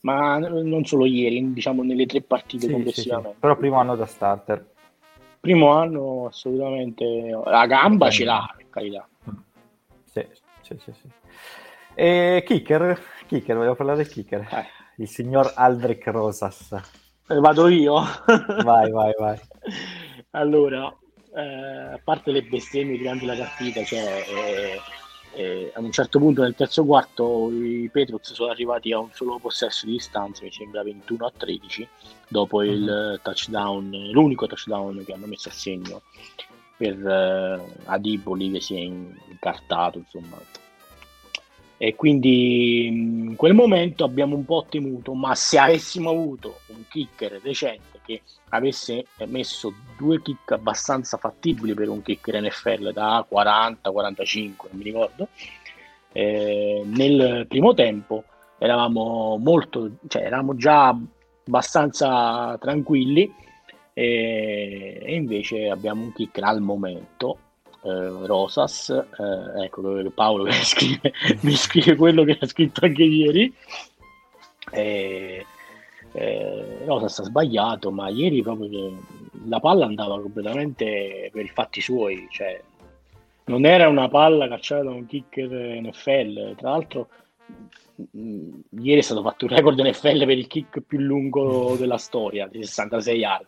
ma 0.00 0.38
non 0.38 0.84
solo 0.84 1.04
ieri, 1.06 1.52
diciamo 1.52 1.82
nelle 1.82 2.06
tre 2.06 2.22
partite 2.22 2.66
Sì, 2.66 2.72
complessivamente. 2.72 3.28
sì, 3.30 3.34
sì. 3.34 3.40
Però 3.40 3.56
primo 3.56 3.80
anno 3.80 3.96
da 3.96 4.06
starter. 4.06 4.66
Primo 5.40 5.70
anno 5.70 6.26
assolutamente 6.26 7.04
la 7.44 7.66
gamba 7.66 8.10
ce 8.10 8.24
l'ha, 8.24 8.54
per 8.56 8.66
carità. 8.70 9.08
Sì, 10.04 10.26
sì, 10.62 10.76
sì, 10.78 10.92
sì. 10.92 11.08
E 11.94 12.44
kicker, 12.46 13.00
kicker, 13.26 13.56
volevo 13.56 13.74
parlare 13.74 13.98
del 13.98 14.08
kicker. 14.08 14.40
Eh. 14.40 14.66
Il 14.96 15.08
signor 15.08 15.52
Aldrich 15.54 16.06
Rosas. 16.06 16.74
Vado 17.26 17.68
io. 17.68 18.00
Vai, 18.64 18.90
vai, 18.90 19.12
vai. 19.18 19.38
Allora, 20.32 20.94
eh, 21.34 21.92
a 21.94 22.00
parte 22.02 22.30
le 22.30 22.42
bestemmie 22.42 22.98
durante 22.98 23.24
la 23.26 23.34
partita, 23.36 23.82
cioè, 23.84 24.24
eh, 24.28 24.80
eh, 25.34 25.72
a 25.74 25.80
un 25.80 25.92
certo 25.92 26.18
punto 26.18 26.42
nel 26.42 26.54
terzo 26.54 26.84
quarto 26.84 27.50
i 27.52 27.88
Patriots 27.92 28.32
sono 28.32 28.50
arrivati 28.50 28.92
a 28.92 28.98
un 28.98 29.10
solo 29.12 29.38
possesso 29.38 29.86
di 29.86 29.92
distanza, 29.92 30.42
mi 30.42 30.50
sembra 30.52 30.82
21 30.82 31.26
a 31.26 31.32
13, 31.36 31.86
dopo 32.28 32.62
il 32.62 32.82
Mhm. 32.82 33.20
touchdown, 33.22 33.90
l'unico 34.10 34.46
touchdown 34.46 35.04
che 35.04 35.12
hanno 35.12 35.26
messo 35.26 35.48
a 35.48 35.52
segno 35.52 36.02
per 36.76 36.96
eh, 37.06 37.60
Adiboli 37.86 38.50
che 38.52 38.60
si 38.60 38.76
è 38.76 38.80
incartato, 38.80 39.98
insomma. 39.98 40.40
E 41.80 41.94
quindi 41.94 42.86
in 42.86 43.34
quel 43.36 43.54
momento 43.54 44.02
abbiamo 44.02 44.34
un 44.34 44.44
po' 44.44 44.66
temuto, 44.68 45.14
ma 45.14 45.34
se 45.36 45.58
avessimo 45.58 46.10
avuto 46.10 46.60
un 46.68 46.82
kicker 46.88 47.40
decente 47.40 47.97
che 48.08 48.22
avesse 48.48 49.04
messo 49.26 49.74
due 49.98 50.22
kick 50.22 50.52
abbastanza 50.52 51.18
fattibili 51.18 51.74
per 51.74 51.90
un 51.90 52.00
kicker 52.00 52.40
NFL 52.40 52.92
da 52.92 53.26
40-45, 53.30 53.76
non 53.82 54.56
mi 54.70 54.82
ricordo, 54.82 55.28
eh, 56.12 56.82
nel 56.86 57.44
primo 57.46 57.74
tempo 57.74 58.24
eravamo 58.56 59.36
molto, 59.36 59.98
cioè 60.08 60.22
eravamo 60.22 60.56
già 60.56 60.96
abbastanza 61.46 62.56
tranquilli 62.58 63.30
e, 63.92 65.00
e 65.02 65.14
invece 65.14 65.68
abbiamo 65.68 66.04
un 66.04 66.12
kicker 66.14 66.44
al 66.44 66.62
momento 66.62 67.38
eh, 67.82 68.26
Rosas, 68.26 68.88
eh, 68.88 69.64
ecco 69.64 70.10
Paolo 70.14 70.44
che 70.48 70.52
scrive, 70.52 71.12
mi 71.42 71.54
scrive 71.54 71.94
quello 71.94 72.24
che 72.24 72.38
ha 72.40 72.46
scritto 72.46 72.86
anche 72.86 73.04
ieri. 73.04 73.54
E, 74.70 75.46
eh, 76.18 76.84
Rosas 76.84 77.18
ha 77.20 77.24
sbagliato, 77.24 77.90
ma 77.90 78.08
ieri 78.08 78.42
proprio 78.42 79.02
la 79.46 79.60
palla 79.60 79.86
andava 79.86 80.20
completamente 80.20 81.30
per 81.32 81.44
i 81.44 81.48
fatti 81.48 81.80
suoi, 81.80 82.26
cioè 82.30 82.60
non 83.44 83.64
era 83.64 83.88
una 83.88 84.08
palla 84.08 84.48
cacciata 84.48 84.84
da 84.84 84.90
un 84.90 85.06
kicker 85.06 85.50
NFL, 85.50 86.54
tra 86.56 86.70
l'altro 86.70 87.08
mh, 87.94 88.50
ieri 88.80 88.98
è 88.98 89.02
stato 89.02 89.22
fatto 89.22 89.46
un 89.46 89.54
record 89.54 89.80
NFL 89.80 90.26
per 90.26 90.38
il 90.38 90.46
kick 90.46 90.80
più 90.80 90.98
lungo 90.98 91.76
della 91.78 91.98
storia, 91.98 92.46
di 92.46 92.62
66 92.64 93.18
yard 93.18 93.46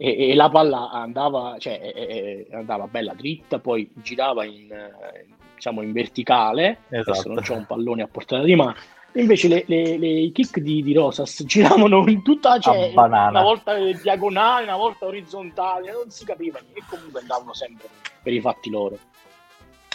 e, 0.00 0.30
e 0.30 0.34
la 0.34 0.48
palla 0.48 0.90
andava, 0.90 1.56
cioè, 1.58 1.80
eh, 1.82 2.46
eh, 2.50 2.56
andava 2.56 2.86
bella 2.86 3.14
dritta, 3.14 3.58
poi 3.58 3.90
girava 3.96 4.44
in, 4.44 4.70
eh, 4.70 5.26
diciamo 5.54 5.82
in 5.82 5.92
verticale, 5.92 6.78
adesso 6.86 7.10
Esatto. 7.10 7.32
non 7.32 7.42
c'è 7.42 7.54
un 7.54 7.66
pallone 7.66 8.02
a 8.02 8.08
portata 8.08 8.44
di 8.44 8.54
mano, 8.54 8.76
invece 9.20 9.48
le, 9.48 9.64
le- 9.66 9.98
le- 9.98 10.06
i 10.20 10.32
kick 10.32 10.58
di, 10.60 10.82
di 10.82 10.92
Rosas 10.92 11.42
giravano 11.46 12.04
in 12.08 12.22
tutta, 12.22 12.58
cioè, 12.58 12.90
A 12.90 12.92
banana. 12.92 13.28
una 13.30 13.42
volta 13.42 13.74
diagonale, 13.76 14.64
una 14.64 14.76
volta 14.76 15.06
orizzontale, 15.06 15.90
non 15.92 16.10
si 16.10 16.24
capiva, 16.24 16.58
e 16.72 16.82
comunque 16.88 17.20
andavano 17.20 17.52
sempre 17.54 17.88
per 18.22 18.32
i 18.32 18.40
fatti 18.40 18.70
loro, 18.70 18.98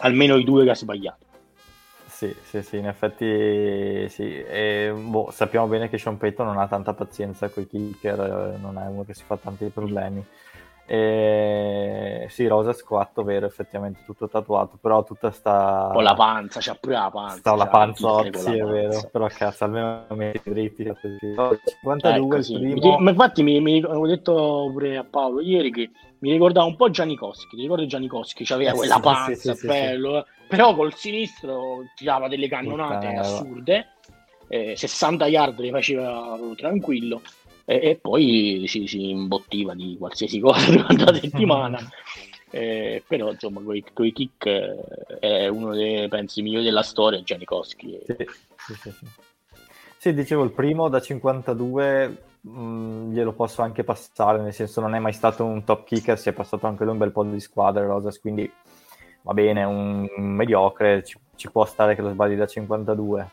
almeno 0.02 0.36
i 0.36 0.44
due 0.44 0.64
che 0.64 0.72
ha 0.72 0.76
sbagliato. 0.76 1.26
Sì, 2.08 2.34
sì, 2.44 2.62
sì, 2.62 2.78
in 2.78 2.88
effetti 2.88 4.08
sì. 4.08 4.24
E, 4.44 4.94
boh, 4.96 5.30
sappiamo 5.32 5.68
bene 5.68 5.90
che 5.90 5.98
Sean 5.98 6.18
Payton 6.18 6.46
non 6.46 6.58
ha 6.60 6.68
tanta 6.68 6.94
pazienza 6.94 7.50
con 7.50 7.64
i 7.64 7.68
kicker, 7.68 8.54
eh, 8.56 8.58
non 8.62 8.78
è 8.78 8.88
uno 8.88 9.04
che 9.04 9.14
si 9.14 9.24
fa 9.26 9.36
tanti 9.36 9.66
problemi. 9.66 10.24
E, 10.94 12.28
sì, 12.30 12.46
Rosa 12.46 12.72
squatto, 12.72 13.24
vero, 13.24 13.48
effettivamente 13.48 14.02
tutto 14.06 14.30
tatuato, 14.30 14.78
però 14.80 15.04
tutta 15.04 15.32
sta... 15.32 15.90
Con 15.92 16.04
la 16.04 16.14
panza, 16.14 16.60
c'ha 16.62 16.76
pure 16.80 16.94
la 16.94 17.10
panza. 17.12 17.38
Sta 17.38 17.56
la 17.56 17.68
kicker 17.68 18.32
con 18.44 18.54
è 18.54 18.64
vero, 18.64 18.90
panza. 18.92 19.10
però 19.12 19.28
cazzo, 19.28 19.64
almeno 19.64 20.06
metti 20.10 20.52
dritti. 20.52 20.84
cazzo, 20.84 21.08
sì. 21.18 21.34
52 21.82 22.12
Ecco, 22.12 22.36
il 22.36 22.44
sì. 22.44 22.54
primo... 22.60 22.98
Ma 23.00 23.10
infatti 23.10 23.42
mi, 23.42 23.60
mi- 23.60 23.82
avevo 23.82 24.06
detto 24.06 24.70
pure 24.72 24.98
a 24.98 25.04
Paolo 25.04 25.42
ieri 25.42 25.72
che 25.72 25.90
mi 26.20 26.32
ricordava 26.32 26.68
un 26.68 26.76
po' 26.76 26.92
Giannikowski, 26.92 27.56
ti 27.56 27.62
ricordi 27.64 27.88
Giannikowski? 27.88 28.46
C'aveva 28.46 28.72
Eh, 28.74 28.76
quella 28.76 28.96
sì, 28.96 29.02
panza, 29.02 29.34
sì, 29.34 29.50
sì, 29.50 29.56
sì, 29.56 29.66
bello, 29.66 30.20
eh. 30.20 30.26
però 30.48 30.76
col 30.76 30.94
sinistro 30.94 31.86
tirava 31.96 32.28
delle 32.28 32.48
cannonate 32.48 33.08
Puttana, 33.08 33.20
assurde, 33.20 33.88
eh, 34.48 34.76
60 34.76 35.26
yard 35.26 35.58
le 35.60 35.72
faceva 35.72 36.36
proprio 36.36 36.54
tranquillo 36.54 37.22
e, 37.66 37.80
e 37.82 38.00
poi 38.02 38.66
si, 38.68 38.88
si 38.88 39.10
imbottiva 39.10 39.74
di 39.74 39.96
qualsiasi 39.98 40.40
cosa 40.42 40.72
durante 40.72 41.06
la 41.06 41.14
settimana. 41.14 41.80
Eh, 42.56 43.02
però 43.08 43.32
insomma 43.32 43.62
con 43.64 44.06
i 44.06 44.12
kick 44.12 44.46
eh, 44.46 45.18
è 45.20 45.48
uno 45.48 45.74
dei 45.74 46.08
pensi 46.08 46.44
migliori 46.44 46.66
della 46.66 46.84
storia 46.84 47.24
Giannikowski 47.24 48.00
Sì, 48.06 48.16
sì, 48.16 48.74
sì, 48.76 48.92
sì. 48.92 49.06
Sì, 49.98 50.14
dicevo, 50.14 50.44
il 50.44 50.52
primo 50.52 50.88
da 50.88 51.00
52 51.00 52.18
mh, 52.42 53.12
glielo 53.12 53.32
posso 53.34 53.62
anche 53.62 53.84
passare, 53.84 54.42
nel 54.42 54.54
senso 54.54 54.82
non 54.82 54.96
è 54.96 55.00
mai 55.00 55.14
stato 55.14 55.46
un 55.46 55.64
top 55.64 55.86
kicker, 55.86 56.20
si 56.20 56.30
è 56.30 56.34
passato 56.34 56.68
anche 56.68 56.84
lui 56.84 56.92
un 56.92 57.00
bel 57.00 57.12
po' 57.12 57.24
di 57.24 57.40
squadre, 57.40 57.86
Rosas, 57.86 58.20
quindi 58.20 58.52
va 59.22 59.34
bene, 59.34 59.64
un, 59.64 60.06
un 60.16 60.26
mediocre, 60.26 61.04
ci, 61.04 61.18
ci 61.36 61.50
può 61.50 61.66
stare 61.66 61.96
che 61.96 62.02
lo 62.02 62.12
sbagli 62.12 62.36
da 62.36 62.46
52. 62.46 63.32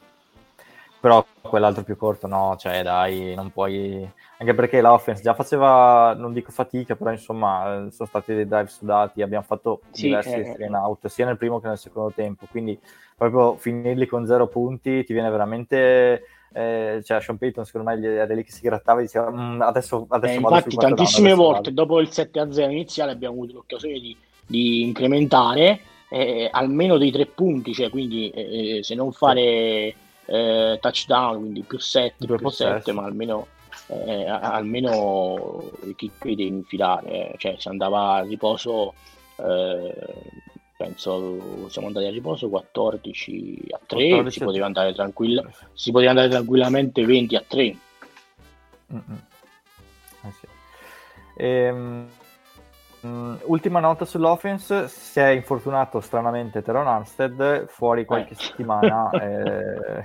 Però 1.01 1.25
quell'altro 1.41 1.83
più 1.83 1.97
corto 1.97 2.27
no, 2.27 2.57
cioè 2.59 2.83
dai, 2.83 3.35
non 3.35 3.51
puoi... 3.51 4.09
Anche 4.39 4.55
perché 4.55 4.81
l'offense 4.81 5.23
già 5.23 5.35
faceva, 5.35 6.15
non 6.15 6.33
dico 6.33 6.51
fatica, 6.51 6.95
però 6.95 7.11
insomma 7.11 7.87
eh, 7.87 7.91
sono 7.91 8.09
stati 8.09 8.35
dei 8.35 8.47
drive 8.47 8.69
sudati, 8.69 9.23
abbiamo 9.23 9.45
fatto 9.45 9.81
Sì, 9.93 10.03
diversi 10.05 10.31
eh, 10.35 10.53
three 10.55 10.67
and 10.67 10.75
out, 10.75 11.07
sia 11.09 11.27
nel 11.27 11.37
primo 11.37 11.61
che 11.61 11.69
nel 11.69 11.79
secondo 11.79 12.13
tempo, 12.15 12.47
quindi 12.51 12.79
proprio 13.17 13.57
finirli 13.57 14.07
con 14.07 14.27
zero 14.27 14.47
punti 14.49 15.05
ti 15.05 15.13
viene 15.13 15.31
veramente... 15.31 16.23
Eh, 16.53 17.01
cioè 17.05 17.21
Sean 17.21 17.39
Payton 17.39 17.65
secondo 17.65 17.89
me 17.91 18.05
era 18.05 18.35
lì 18.35 18.43
che 18.43 18.51
si 18.51 18.63
grattava 18.63 18.99
e 18.99 19.03
diceva 19.05 19.31
"Mm, 19.31 19.61
adesso, 19.61 20.05
adesso 20.09 20.33
Eh, 20.35 20.41
infatti, 20.41 20.77
tantissime 20.77 21.33
volte 21.33 21.71
vado". 21.71 21.71
dopo 21.71 22.01
il 22.01 22.09
7-0 22.11 22.71
iniziale 22.73 23.13
abbiamo 23.13 23.35
avuto 23.35 23.53
l'occasione 23.55 24.01
di, 24.01 24.17
di 24.49 24.83
incrementare 24.83 25.81
eh, 26.09 26.49
almeno 26.51 26.99
dei 26.99 27.13
tre 27.13 27.27
punti, 27.27 27.73
cioè 27.73 27.89
quindi 27.89 28.31
eh, 28.31 28.79
eh, 28.79 28.83
se 28.83 28.97
non 28.97 29.13
fare 29.13 29.95
eh, 30.31 30.79
touchdown, 30.81 31.39
quindi 31.41 31.63
più 31.63 31.79
7, 31.79 32.15
Due 32.25 32.37
più 32.37 32.45
possessi. 32.45 32.85
7, 32.85 32.93
ma 32.93 33.05
almeno, 33.05 33.49
eh, 33.89 34.27
almeno 34.29 35.71
i 35.85 35.95
kick 35.97 36.25
devi 36.25 36.47
infilare, 36.47 37.33
eh. 37.33 37.35
cioè 37.37 37.57
si 37.59 37.67
andava 37.67 38.15
a 38.15 38.23
riposo, 38.23 38.95
eh, 39.37 39.95
penso 40.77 41.69
siamo 41.69 41.89
andati 41.89 42.07
a 42.07 42.11
riposo 42.11 42.49
14 42.49 43.65
a 43.71 43.81
3, 43.85 44.09
14 44.09 44.39
si 44.39 44.45
poteva 44.45 44.67
andare 44.67 44.95
tranquilla, 44.95 45.45
si 45.73 45.91
poteva 45.91 46.11
andare 46.11 46.29
tranquillamente 46.29 47.05
20 47.05 47.37
a 47.37 47.45
3. 47.47 47.77
Mm-mm. 48.93 49.23
Eh 50.23 50.33
sì. 50.33 50.47
Ehm, 51.39 52.09
ultima 53.03 53.81
nota 53.81 54.05
sull'offense, 54.05 54.89
si 54.89 55.21
è 55.21 55.29
infortunato 55.29 56.01
stranamente 56.01 56.63
Teron 56.63 56.87
Armstead, 56.87 57.67
fuori 57.67 58.05
qualche 58.05 58.33
Eh. 58.33 58.37
settimana, 58.37 59.11
eh, 59.21 60.05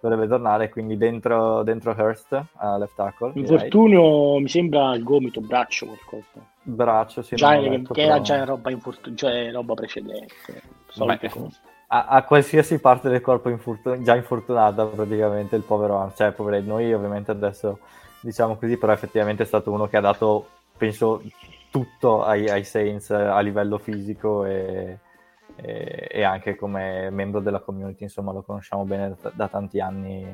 dovrebbe 0.00 0.28
tornare, 0.28 0.68
quindi 0.68 0.96
dentro, 0.96 1.62
dentro 1.62 1.90
Hurst 1.96 2.40
a 2.56 2.76
left 2.78 2.94
tackle. 2.94 3.32
Infortunio 3.34 4.38
mi 4.38 4.48
sembra 4.48 4.94
il 4.94 5.02
gomito, 5.02 5.40
braccio, 5.40 5.86
qualcosa. 5.86 6.46
braccio, 6.62 7.22
sì, 7.22 7.34
Già, 7.34 7.58
che, 7.58 7.68
letto, 7.68 7.94
che 7.94 8.02
era 8.02 8.20
già 8.20 8.44
roba, 8.44 8.70
infortun- 8.70 9.16
cioè 9.16 9.50
roba 9.50 9.74
precedente. 9.74 10.34
solite 10.88 11.26
Beh, 11.28 11.32
cose. 11.32 11.60
a, 11.88 12.06
a 12.06 12.22
qualsiasi 12.22 12.78
parte 12.80 13.08
del 13.08 13.20
corpo 13.20 13.48
infortun- 13.48 14.02
già 14.04 14.14
infortunata 14.14 14.84
praticamente 14.86 15.56
il 15.56 15.62
povero 15.62 15.98
Arm, 15.98 16.12
cioè 16.14 16.32
povero 16.32 16.60
noi 16.64 16.92
ovviamente 16.92 17.30
adesso 17.30 17.80
diciamo 18.20 18.56
così, 18.56 18.76
però 18.76 18.92
effettivamente 18.92 19.42
è 19.42 19.46
stato 19.46 19.70
uno 19.72 19.86
che 19.88 19.96
ha 19.96 20.00
dato, 20.00 20.46
penso, 20.76 21.22
tutto 21.70 22.22
ai, 22.22 22.48
ai 22.48 22.64
Saints 22.64 23.10
a 23.10 23.38
livello 23.40 23.78
fisico 23.78 24.44
e, 24.44 24.98
e- 25.56 26.08
e 26.10 26.22
anche 26.22 26.54
come 26.56 27.10
membro 27.10 27.40
della 27.40 27.60
community, 27.60 28.04
insomma 28.04 28.32
lo 28.32 28.42
conosciamo 28.42 28.84
bene 28.84 29.14
da, 29.20 29.30
da 29.34 29.48
tanti 29.48 29.80
anni, 29.80 30.26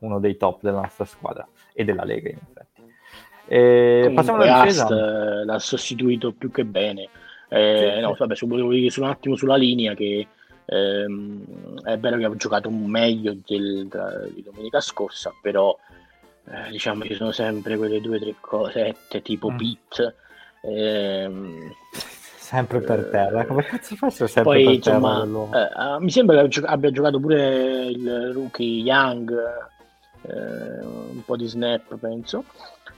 uno 0.00 0.18
dei 0.18 0.36
top 0.36 0.62
della 0.62 0.80
nostra 0.80 1.04
squadra 1.04 1.46
e 1.72 1.84
della 1.84 2.04
Lega 2.04 2.28
in 2.30 2.38
effetti. 2.40 2.66
E 3.50 4.12
passiamo 4.14 4.42
alla 4.42 4.56
Ast 4.60 4.64
difesa. 4.66 5.40
eh, 5.40 5.44
l'ha 5.44 5.58
sostituito 5.58 6.32
più 6.32 6.50
che 6.50 6.64
bene. 6.64 7.08
Eh, 7.48 7.92
Sì, 7.96 8.00
no, 8.02 8.12
sì. 8.12 8.18
vabbè, 8.18 8.34
volevo 8.46 8.70
dire 8.72 8.92
un 9.00 9.06
attimo 9.08 9.36
sulla 9.36 9.56
linea 9.56 9.94
che 9.94 10.26
ehm, 10.70 11.80
è 11.82 11.96
vero 11.98 12.18
che 12.18 12.24
ha 12.26 12.36
giocato 12.36 12.68
meglio 12.68 13.34
del- 13.46 13.86
da- 13.88 14.26
di 14.26 14.42
domenica 14.42 14.80
scorsa, 14.80 15.32
però 15.40 15.74
eh, 16.50 16.70
diciamo 16.70 17.04
ci 17.04 17.14
sono 17.14 17.30
sempre 17.32 17.76
quelle 17.78 18.00
due 18.02 18.16
o 18.16 18.20
tre 18.20 18.34
cosette 18.40 19.22
tipo 19.22 19.50
Mm. 19.50 19.56
Pitt. 19.56 20.14
Ehm, 20.62 21.74
Sempre 22.48 22.80
per 22.80 23.00
eh, 23.00 23.10
terra, 23.10 23.44
come 23.44 23.62
cazzo 23.62 23.94
faccio 23.94 24.26
sempre 24.26 24.54
Poi, 24.54 24.64
per 24.64 24.72
insomma, 24.72 25.22
terra 25.50 25.66
eh, 25.66 25.70
ah, 25.74 26.00
mi 26.00 26.10
sembra 26.10 26.48
che 26.48 26.60
abbia 26.64 26.90
giocato 26.90 27.20
pure 27.20 27.88
il 27.88 28.32
rookie 28.32 28.80
Young, 28.80 29.30
eh, 30.22 30.80
un 30.82 31.22
po' 31.26 31.36
di 31.36 31.46
snap 31.46 31.94
penso, 31.98 32.44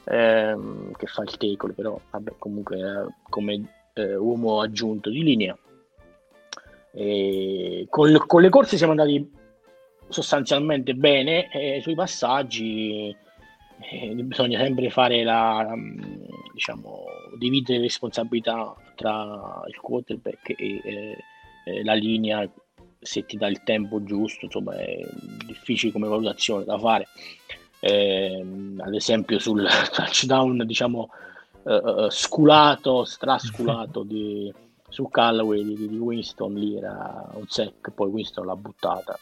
ehm, 0.04 0.92
che 0.92 1.06
fa 1.06 1.22
il 1.22 1.36
tackle 1.36 1.72
però 1.72 1.98
vabbè 2.10 2.34
comunque 2.38 2.78
eh, 2.78 3.12
come 3.28 3.64
eh, 3.94 4.14
uomo 4.14 4.60
aggiunto 4.60 5.10
di 5.10 5.24
linea. 5.24 5.58
E 6.92 7.86
con, 7.88 8.16
con 8.28 8.42
le 8.42 8.50
corse 8.50 8.76
siamo 8.76 8.92
andati 8.92 9.32
sostanzialmente 10.08 10.94
bene 10.94 11.50
e 11.50 11.80
sui 11.82 11.96
passaggi 11.96 13.16
eh, 13.80 14.14
bisogna 14.14 14.60
sempre 14.60 14.90
fare 14.90 15.24
la 15.24 15.74
diciamo 16.52 17.04
dividere 17.36 17.78
le 17.78 17.84
responsabilità 17.84 18.74
tra 18.94 19.62
il 19.66 19.76
quarterback 19.80 20.50
e 20.50 20.80
eh, 20.82 21.16
eh, 21.64 21.84
la 21.84 21.94
linea 21.94 22.48
se 22.98 23.24
ti 23.24 23.36
dà 23.36 23.46
il 23.46 23.62
tempo 23.62 24.02
giusto 24.04 24.44
insomma 24.44 24.76
è 24.76 25.06
difficile 25.46 25.92
come 25.92 26.08
valutazione 26.08 26.64
da 26.64 26.78
fare. 26.78 27.06
Eh, 27.80 28.44
ad 28.78 28.94
esempio 28.94 29.38
sul 29.38 29.66
touchdown 29.92 30.66
diciamo 30.66 31.08
uh, 31.62 32.10
sculato 32.10 33.04
strasculato 33.04 34.02
di, 34.04 34.52
su 34.88 35.08
Callaway 35.08 35.64
di, 35.64 35.88
di, 35.88 35.96
Winston 35.96 36.52
lì 36.54 36.76
era 36.76 37.30
un 37.32 37.46
sec 37.48 37.90
poi 37.94 38.10
Winston 38.10 38.44
l'ha 38.44 38.56
buttata 38.56 39.18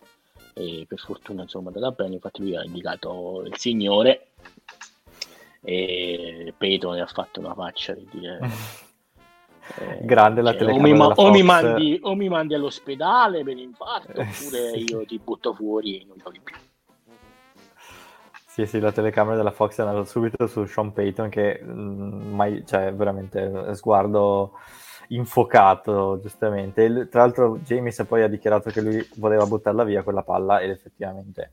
e 0.55 0.87
per 0.89 0.99
fortuna 0.99 1.43
insomma 1.43 1.71
è 1.71 1.75
andata 1.75 2.03
bene. 2.03 2.15
Infatti 2.15 2.41
lui 2.41 2.57
ha 2.57 2.65
indicato 2.65 3.45
il 3.47 3.57
signore 3.57 4.31
e 5.63 6.55
Peyton 6.57 6.95
ne 6.95 7.01
ha 7.01 7.07
fatto 7.07 7.41
una 7.41 7.55
faccia 7.55 7.93
di 7.95 8.09
dire 8.11 8.41
eh, 9.79 9.99
grande 10.03 10.43
la 10.43 10.51
cioè, 10.51 10.61
telecamera 10.61 10.89
o, 10.89 10.93
mi, 10.93 10.99
ma- 10.99 11.15
o, 11.15 11.31
mi 11.31 11.43
mandi, 11.43 11.99
o 12.03 12.15
mi 12.15 12.29
mandi 12.29 12.55
all'ospedale 12.55 13.43
per 13.43 13.57
infarto 13.57 14.13
eh, 14.13 14.29
oppure 14.29 14.71
sì. 14.73 14.85
io 14.89 15.05
ti 15.05 15.19
butto 15.19 15.55
fuori 15.55 16.01
e 16.01 16.05
non 16.07 16.17
giochi 16.19 16.41
più 16.43 16.55
sì, 18.59 18.67
sì, 18.67 18.81
la 18.81 18.91
telecamera 18.91 19.37
della 19.37 19.53
Fox 19.53 19.79
è 19.79 19.83
andata 19.83 20.05
subito 20.05 20.49
su 20.49 20.65
Sean 20.65 20.93
Payton 20.93 21.29
che 21.29 21.63
mh, 21.63 22.35
mai, 22.35 22.65
cioè, 22.67 22.93
veramente 22.93 23.73
sguardo 23.77 24.55
infocato, 25.09 26.19
giustamente. 26.21 26.83
Il, 26.83 27.09
tra 27.09 27.21
l'altro 27.21 27.59
James 27.59 28.05
poi 28.09 28.25
ha 28.25 28.29
dichiarato 28.29 28.71
che 28.71 28.81
lui 28.81 29.09
voleva 29.17 29.47
buttarla 29.47 29.85
via 29.85 30.03
quella 30.03 30.25
palla 30.25 30.59
ed 30.61 30.71
effettivamente 30.71 31.53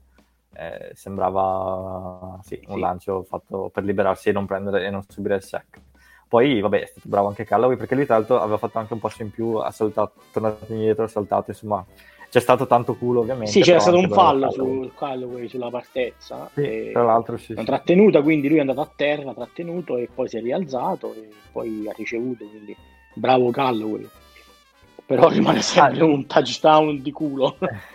eh, 0.58 0.92
sembrava 0.94 2.40
sì, 2.44 2.60
un 2.68 2.76
sì. 2.76 2.80
lancio 2.80 3.24
fatto 3.24 3.70
per 3.74 3.84
liberarsi 3.84 4.30
e 4.30 4.32
non 4.32 4.46
prendere 4.46 4.86
e 4.86 4.90
non 4.90 5.04
subire 5.08 5.36
il 5.36 5.44
sack. 5.44 5.82
Poi, 6.28 6.60
vabbè, 6.60 6.82
è 6.82 6.86
stato 6.86 7.08
bravo 7.08 7.28
anche 7.28 7.46
Callaway 7.46 7.78
perché 7.78 7.96
lui 7.96 8.06
tra 8.06 8.18
l'altro 8.18 8.40
aveva 8.40 8.58
fatto 8.58 8.80
anche 8.80 8.94
un 8.94 9.00
passo 9.00 9.22
in 9.22 9.32
più, 9.32 9.56
ha 9.56 9.72
saltato, 9.72 10.14
tornato 10.32 10.72
indietro, 10.72 11.04
ha 11.04 11.08
saltato, 11.08 11.52
insomma, 11.52 11.86
c'è 12.30 12.40
stato 12.40 12.68
tanto 12.68 12.96
culo 12.96 13.22
ovviamente. 13.22 13.52
Sì, 13.52 13.62
c'era 13.62 13.80
stato 13.80 13.98
un 13.98 14.10
fallo 14.10 14.52
su 14.52 14.92
Callaway 14.98 15.48
sulla 15.48 15.70
partenza. 15.70 16.50
Sì, 16.54 16.90
tra 16.92 17.04
l'altro 17.04 17.38
sì, 17.38 17.54
sì. 17.56 17.64
trattenuta, 17.64 18.22
quindi 18.22 18.50
lui 18.50 18.58
è 18.58 18.62
andato 18.62 18.82
a 18.82 18.90
terra, 18.94 19.34
trattenuto 19.34 19.98
e 19.98 20.10
poi 20.14 20.28
si 20.28 20.38
è 20.38 20.42
rialzato 20.42 21.14
e 21.14 21.30
poi 21.52 21.88
ha 21.88 21.94
ricevuto, 21.96 22.46
quindi 22.46 22.76
bravo 23.14 23.52
Callaway. 23.52 24.08
Però 25.06 25.30
rimane 25.30 25.62
sempre 25.62 26.02
ah, 26.02 26.06
un 26.06 26.26
touchdown 26.26 27.02
di 27.02 27.12
culo. 27.12 27.56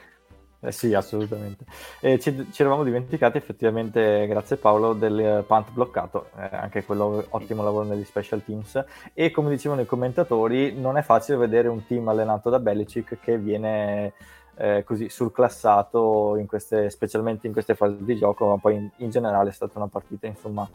Eh 0.62 0.72
sì, 0.72 0.92
assolutamente. 0.92 1.64
E 2.00 2.18
ci, 2.18 2.52
ci, 2.52 2.60
eravamo 2.60 2.84
dimenticati 2.84 3.38
effettivamente, 3.38 4.26
grazie 4.26 4.56
Paolo, 4.56 4.92
del 4.92 5.42
punt 5.46 5.70
bloccato, 5.70 6.28
eh, 6.36 6.50
anche 6.52 6.84
quello 6.84 7.24
ottimo 7.30 7.62
lavoro 7.62 7.86
negli 7.86 8.04
special 8.04 8.44
teams. 8.44 8.84
E 9.14 9.30
come 9.30 9.48
dicevano 9.48 9.80
i 9.80 9.86
commentatori, 9.86 10.78
non 10.78 10.98
è 10.98 11.02
facile 11.02 11.38
vedere 11.38 11.68
un 11.68 11.86
team 11.86 12.08
allenato 12.08 12.50
da 12.50 12.58
Belichick 12.58 13.20
che 13.20 13.38
viene 13.38 14.12
eh, 14.56 14.84
così 14.84 15.08
surclassato, 15.08 16.36
in 16.36 16.46
queste, 16.46 16.90
specialmente 16.90 17.46
in 17.46 17.54
queste 17.54 17.74
fasi 17.74 18.04
di 18.04 18.16
gioco, 18.18 18.46
ma 18.48 18.58
poi 18.58 18.74
in, 18.74 18.90
in 18.96 19.08
generale 19.10 19.48
è 19.48 19.52
stata 19.52 19.78
una 19.78 19.88
partita 19.88 20.26
insomma, 20.26 20.68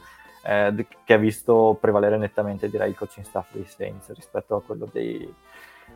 eh, 0.44 0.86
che 1.04 1.12
ha 1.12 1.18
visto 1.18 1.78
prevalere 1.80 2.16
nettamente 2.16 2.68
direi 2.68 2.90
il 2.90 2.96
coaching 2.96 3.24
staff 3.24 3.52
dei 3.52 3.66
Saints 3.66 4.12
rispetto 4.12 4.56
a 4.56 4.62
quello 4.62 4.88
dei, 4.90 5.32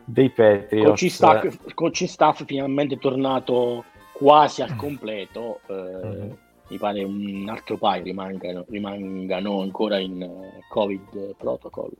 dei 0.05 0.29
Patriots. 0.29 0.87
Coaching 0.87 1.11
staff, 1.11 1.73
coaching 1.73 2.09
staff 2.09 2.43
finalmente 2.45 2.97
tornato 2.97 3.85
quasi 4.11 4.61
al 4.61 4.75
completo. 4.75 5.59
Eh, 5.67 5.73
mm-hmm. 5.73 6.31
Mi 6.69 6.77
pare 6.77 7.03
un 7.03 7.47
altro 7.49 7.77
paio 7.77 8.03
rimangano, 8.03 8.65
rimangano 8.69 9.61
ancora 9.61 9.99
in 9.99 10.21
uh, 10.21 10.61
Covid 10.69 11.35
protocol. 11.35 11.91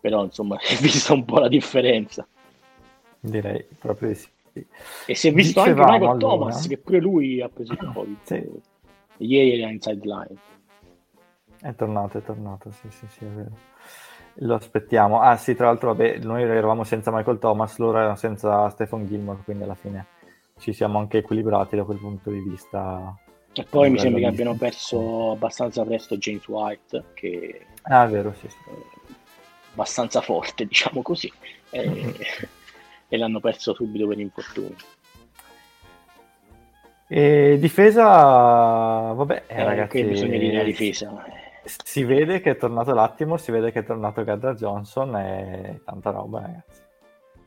Però 0.00 0.24
insomma 0.24 0.58
è 0.60 0.74
vista 0.76 1.14
un 1.14 1.24
po' 1.24 1.38
la 1.38 1.48
differenza. 1.48 2.26
Direi 3.20 3.64
proprio 3.78 4.08
di 4.08 4.14
sì. 4.14 4.32
E 5.06 5.14
si 5.14 5.28
è 5.28 5.32
visto 5.32 5.62
Dicevamo 5.62 5.82
anche 5.82 5.98
Michael 5.98 6.10
allora. 6.10 6.36
Thomas, 6.36 6.66
che 6.66 6.78
pure 6.78 7.00
lui 7.00 7.40
ha 7.40 7.48
preso 7.48 7.72
il 7.72 7.90
Covid. 7.92 8.16
Sì. 8.22 8.50
Ieri 9.18 9.60
era 9.60 9.70
in 9.70 9.80
sideline. 9.80 10.36
È 11.60 11.74
tornato, 11.74 12.18
è 12.18 12.22
tornato, 12.22 12.70
sì, 12.72 12.88
sì, 12.90 13.06
sì, 13.08 13.24
è 13.24 13.28
vero. 13.28 13.56
Lo 14.38 14.54
aspettiamo. 14.54 15.20
Ah 15.20 15.36
sì, 15.36 15.54
tra 15.54 15.66
l'altro, 15.66 15.94
vabbè, 15.94 16.18
noi 16.18 16.42
eravamo 16.42 16.82
senza 16.82 17.12
Michael 17.12 17.38
Thomas, 17.38 17.76
loro 17.78 17.98
erano 17.98 18.16
senza 18.16 18.68
Stephen 18.70 19.06
Gilmore, 19.06 19.42
quindi 19.44 19.62
alla 19.62 19.74
fine 19.74 20.06
ci 20.58 20.72
siamo 20.72 20.98
anche 20.98 21.18
equilibrati 21.18 21.76
da 21.76 21.84
quel 21.84 21.98
punto 21.98 22.30
di 22.30 22.40
vista. 22.40 23.16
E 23.52 23.64
poi 23.68 23.90
mi 23.90 23.98
sembra 23.98 24.20
che 24.20 24.26
abbiano 24.26 24.54
perso 24.54 25.32
abbastanza 25.32 25.84
presto 25.84 26.16
James 26.16 26.46
White, 26.48 27.04
che 27.14 27.66
ah, 27.82 28.04
è 28.04 28.08
vero, 28.08 28.32
sì, 28.32 28.48
sì. 28.48 28.56
abbastanza 29.72 30.20
forte, 30.20 30.66
diciamo 30.66 31.02
così, 31.02 31.32
e, 31.70 32.14
e 33.08 33.16
l'hanno 33.16 33.38
perso 33.38 33.72
subito 33.74 34.08
per 34.08 34.18
infortuni. 34.18 34.74
E 37.06 37.56
difesa, 37.60 38.02
vabbè, 39.12 39.44
eh, 39.46 39.62
ragazzi, 39.62 39.98
che 39.98 40.04
bisogna 40.04 40.38
dire 40.38 40.56
la 40.56 40.62
difesa 40.64 41.42
si 41.64 42.04
vede 42.04 42.40
che 42.40 42.52
è 42.52 42.56
tornato 42.56 42.92
l'attimo, 42.92 43.36
si 43.36 43.50
vede 43.50 43.72
che 43.72 43.80
è 43.80 43.84
tornato 43.84 44.22
Gardner 44.24 44.54
Johnson 44.54 45.16
e 45.16 45.80
tanta 45.84 46.10
roba, 46.10 46.40
ragazzi. 46.40 46.82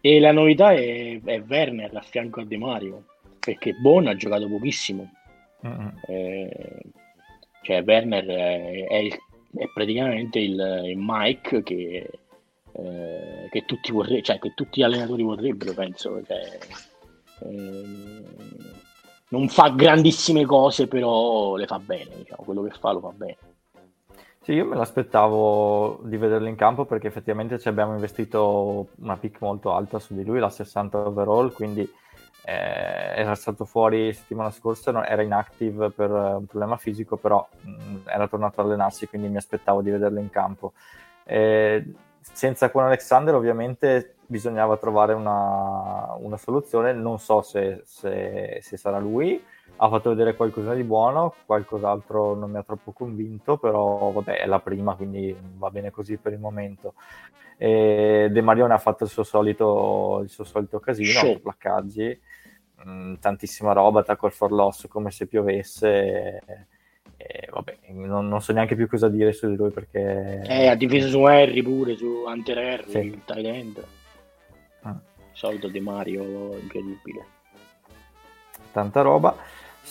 E 0.02 0.20
la 0.20 0.32
novità 0.32 0.72
è, 0.74 1.22
è 1.24 1.44
Werner 1.48 1.96
a 1.96 2.02
fianco 2.02 2.42
a 2.42 2.46
De 2.46 2.58
Mario, 2.58 3.04
perché 3.40 3.74
Bon 3.74 4.08
ha 4.08 4.16
giocato 4.16 4.48
pochissimo. 4.48 5.12
Mm-hmm. 5.66 5.88
Eh, 6.08 6.82
cioè, 7.64 7.84
Werner 7.84 8.26
è, 8.26 8.88
è, 8.88 8.96
il, 8.96 9.18
è 9.56 9.68
praticamente 9.74 10.40
il, 10.40 10.84
il, 10.86 10.98
Mike 10.98 11.64
che, 11.64 12.10
eh, 12.72 13.48
che, 13.50 13.66
tutti 13.66 13.92
vorre- 13.92 14.22
cioè, 14.22 14.40
che 14.40 14.54
tutti 14.56 14.80
gli 14.80 14.84
allenatori 14.84 15.24
vorrebbero, 15.24 15.74
penso. 15.74 16.22
Cioè, 16.26 16.58
eh, 17.42 17.84
non 19.30 19.50
fa 19.50 19.70
grandissime 19.72 20.46
cose, 20.46 20.88
però 20.88 21.56
le 21.56 21.66
fa 21.66 21.80
bene. 21.80 22.18
Diciamo, 22.18 22.44
quello 22.44 22.64
che 22.64 22.72
fa 22.80 22.92
lo 22.92 23.00
fa 23.02 23.12
bene. 23.12 23.38
Sì, 24.48 24.54
io 24.54 24.64
me 24.64 24.78
l'aspettavo 24.78 26.00
di 26.04 26.16
vederlo 26.16 26.48
in 26.48 26.56
campo 26.56 26.86
perché 26.86 27.08
effettivamente 27.08 27.60
ci 27.60 27.68
abbiamo 27.68 27.92
investito 27.96 28.88
una 29.00 29.18
pick 29.18 29.42
molto 29.42 29.74
alta 29.74 30.00
su 30.00 30.14
di 30.16 30.24
lui, 30.24 30.40
la 30.40 30.50
60 30.50 31.00
overall, 31.00 31.52
quindi 31.52 31.82
eh, 32.46 32.54
era 32.54 33.36
stato 33.36 33.66
fuori 33.66 34.14
settimana 34.14 34.50
scorsa, 34.52 35.06
era 35.06 35.22
inactive 35.22 35.90
per 35.90 36.10
un 36.12 36.46
problema 36.46 36.78
fisico, 36.78 37.18
però 37.18 37.46
mh, 37.60 37.98
era 38.06 38.30
tornato 38.30 38.62
ad 38.62 38.68
allenarsi, 38.68 39.10
quindi 39.10 39.28
mi 39.28 39.36
aspettavo 39.36 39.82
di 39.82 39.90
vederlo 39.92 40.20
in 40.20 40.30
campo. 40.30 40.72
Eh, 41.26 41.84
senza 42.22 42.70
Quan 42.72 42.86
Alexander 42.86 43.36
ovviamente 43.36 44.16
bisognava 44.28 44.78
trovare 44.78 45.12
una, 45.12 46.16
una 46.20 46.38
soluzione, 46.38 46.94
non 46.94 47.20
so 47.20 47.42
se, 47.42 47.82
se, 47.84 48.60
se 48.62 48.78
sarà 48.78 48.98
lui, 48.98 49.44
ha 49.76 49.90
fatto 49.90 50.10
vedere 50.10 50.36
qualcosa 50.36 50.74
di 50.74 50.84
buono, 50.84 51.34
qualcos'altro 51.46 52.34
non 52.34 52.50
mi 52.50 52.58
ha 52.58 52.64
troppo 52.64 52.92
convinto, 52.92 53.58
però 53.58 54.12
vabbè 54.12 54.40
è 54.40 54.46
la 54.46 54.60
prima, 54.60 54.96
quindi 54.96 55.36
va 55.58 55.70
bene 55.70 55.92
così 55.92 56.18
per 56.18 56.34
il 56.34 56.40
momento. 56.40 56.94
E 57.58 58.30
De 58.32 58.42
Marione 58.42 58.74
ha 58.74 58.80
fatto 58.80 59.04
il 59.04 59.10
suo 59.10 59.24
solito, 59.24 60.22
il 60.24 60.30
suo 60.30 60.44
solito 60.44 60.80
casino, 60.80 61.20
sì. 61.20 61.40
placcaggi, 61.40 62.20
mh, 62.84 62.90
mm, 62.90 63.14
tantissima 63.20 63.74
roba, 63.74 64.04
tackle 64.04 64.32
for 64.32 64.52
loss 64.52 64.88
come 64.88 65.12
se 65.12 65.28
piovesse. 65.28 66.42
E, 66.46 66.66
e 67.18 67.50
vabbè, 67.52 67.78
non, 67.90 68.28
non, 68.28 68.42
so 68.42 68.54
neanche 68.54 68.76
più 68.76 68.88
cosa 68.88 69.10
dire 69.10 69.32
su 69.32 69.48
di 69.48 69.56
lui 69.56 69.70
perché... 69.70 70.42
Eh, 70.44 70.68
ha 70.68 70.76
difeso 70.76 71.10
su 71.10 71.22
Harry 71.24 71.62
pure, 71.62 71.96
su 71.96 72.24
Hunter 72.26 72.58
Harry, 72.58 72.90
sì. 72.90 73.00
il 73.00 73.46
end. 73.46 73.84
Ah. 74.82 75.00
solito 75.34 75.68
De 75.68 75.80
Mario 75.82 76.58
incredibile. 76.58 77.26
Tanta 78.72 79.02
roba. 79.02 79.36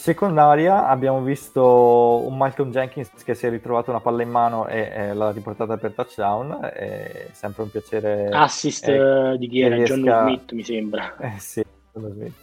Secondaria 0.06 0.86
abbiamo 0.86 1.20
visto 1.20 2.24
un 2.24 2.36
Malcolm 2.36 2.70
Jenkins 2.70 3.10
che 3.24 3.34
si 3.34 3.44
è 3.44 3.50
ritrovato 3.50 3.90
una 3.90 3.98
palla 3.98 4.22
in 4.22 4.30
mano 4.30 4.68
e, 4.68 4.88
e 4.94 5.14
l'ha 5.14 5.32
riportata 5.32 5.76
per 5.78 5.94
touchdown, 5.94 6.60
è 6.62 7.26
sempre 7.32 7.64
un 7.64 7.70
piacere. 7.72 8.28
Assist 8.28 8.86
eh, 8.86 9.34
di 9.36 9.48
chi 9.48 9.62
era? 9.62 9.74
Riesca... 9.74 9.96
John 9.96 10.22
Smith 10.22 10.52
mi 10.52 10.62
sembra. 10.62 11.12
Eh, 11.18 11.40
sì, 11.40 11.64
John 11.92 12.12
Smith. 12.12 12.34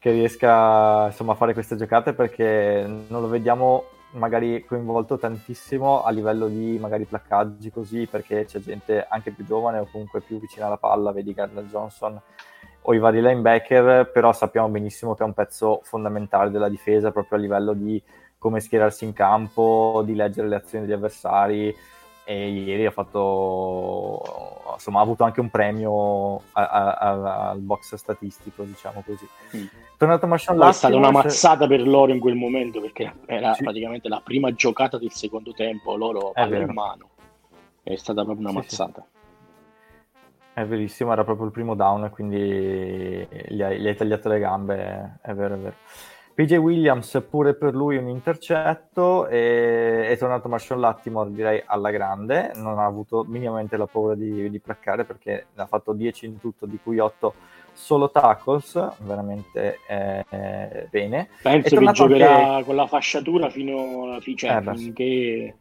Che 0.00 0.10
riesca 0.10 1.06
insomma, 1.06 1.34
a 1.34 1.36
fare 1.36 1.52
queste 1.52 1.76
giocate 1.76 2.14
perché 2.14 2.84
non 2.84 3.20
lo 3.20 3.28
vediamo 3.28 3.84
magari 4.14 4.64
coinvolto 4.64 5.16
tantissimo 5.16 6.02
a 6.02 6.10
livello 6.10 6.48
di 6.48 6.78
magari 6.80 7.04
placcaggi 7.04 7.70
così 7.70 8.08
perché 8.10 8.44
c'è 8.44 8.58
gente 8.58 9.06
anche 9.08 9.30
più 9.30 9.44
giovane 9.44 9.78
o 9.78 9.88
comunque 9.88 10.20
più 10.20 10.40
vicina 10.40 10.66
alla 10.66 10.78
palla, 10.78 11.12
vedi 11.12 11.32
Gardner 11.32 11.64
Johnson 11.66 12.20
o 12.86 12.94
i 12.94 12.98
vari 12.98 13.22
linebacker, 13.22 14.10
però 14.10 14.32
sappiamo 14.32 14.68
benissimo 14.68 15.14
che 15.14 15.22
è 15.22 15.26
un 15.26 15.32
pezzo 15.32 15.80
fondamentale 15.84 16.50
della 16.50 16.68
difesa 16.68 17.10
proprio 17.12 17.38
a 17.38 17.40
livello 17.40 17.72
di 17.72 18.02
come 18.36 18.60
schierarsi 18.60 19.04
in 19.04 19.14
campo, 19.14 20.02
di 20.04 20.14
leggere 20.14 20.48
le 20.48 20.56
azioni 20.56 20.84
degli 20.84 20.94
avversari 20.94 21.74
e 22.26 22.48
ieri 22.48 22.86
ha 22.86 22.90
fatto 22.90 24.22
insomma 24.74 25.00
ha 25.00 25.02
avuto 25.02 25.24
anche 25.24 25.40
un 25.40 25.50
premio 25.50 26.36
a, 26.52 26.68
a, 26.68 26.94
a, 26.94 27.50
al 27.50 27.58
box 27.58 27.96
statistico 27.96 28.62
diciamo 28.62 29.02
così 29.04 29.28
mm. 29.54 29.64
tornato 29.98 30.26
Marshall 30.26 30.66
è 30.66 30.72
stata 30.72 30.96
una 30.96 31.10
mazzata 31.10 31.66
per 31.66 31.86
loro 31.86 32.12
in 32.12 32.20
quel 32.20 32.34
momento 32.34 32.80
perché 32.80 33.12
era 33.26 33.52
sì. 33.52 33.62
praticamente 33.62 34.08
la 34.08 34.22
prima 34.24 34.54
giocata 34.54 34.96
del 34.96 35.12
secondo 35.12 35.52
tempo 35.52 35.96
loro 35.96 36.30
palla 36.32 36.56
in 36.56 36.72
mano 36.72 37.10
è 37.82 37.94
stata 37.96 38.24
proprio 38.24 38.48
una 38.48 38.52
sì, 38.52 38.56
mazzata 38.56 39.06
sì. 39.06 39.13
È 40.54 40.64
verissimo 40.64 41.12
era 41.12 41.24
proprio 41.24 41.46
il 41.46 41.52
primo 41.52 41.74
down 41.74 42.08
quindi 42.10 43.26
gli 43.48 43.60
hai, 43.60 43.80
gli 43.80 43.86
hai 43.86 43.96
tagliato 43.96 44.28
le 44.28 44.38
gambe 44.38 45.18
è 45.20 45.34
vero 45.34 45.54
è 45.54 45.58
vero. 45.58 45.74
PJ 46.34 46.56
Williams 46.56 47.24
pure 47.30 47.54
per 47.54 47.74
lui 47.74 47.96
un 47.96 48.08
intercetto 48.08 49.28
e 49.28 50.08
è 50.08 50.18
tornato 50.18 50.48
Marshall 50.48 50.80
Lattimore 50.80 51.30
direi 51.30 51.62
alla 51.64 51.92
grande, 51.92 52.50
non 52.56 52.80
ha 52.80 52.84
avuto 52.84 53.24
minimamente 53.28 53.76
la 53.76 53.86
paura 53.86 54.16
di, 54.16 54.50
di 54.50 54.58
placcare 54.58 55.04
perché 55.04 55.46
ha 55.54 55.66
fatto 55.66 55.92
10 55.92 56.26
in 56.26 56.40
tutto 56.40 56.66
di 56.66 56.76
cui 56.82 56.98
8 56.98 57.34
solo 57.72 58.10
tackles, 58.10 58.96
veramente 59.02 59.78
eh, 59.86 60.88
bene. 60.90 61.28
Penso 61.40 61.76
che 61.76 61.92
giocherà 61.92 62.54
anche... 62.54 62.64
con 62.64 62.74
la 62.74 62.86
fasciatura 62.88 63.48
fino 63.48 64.02
alla 64.02 64.20
fine, 64.20 64.36
cioè, 64.36 64.56
eh, 64.56 64.76
finché... 64.76 65.54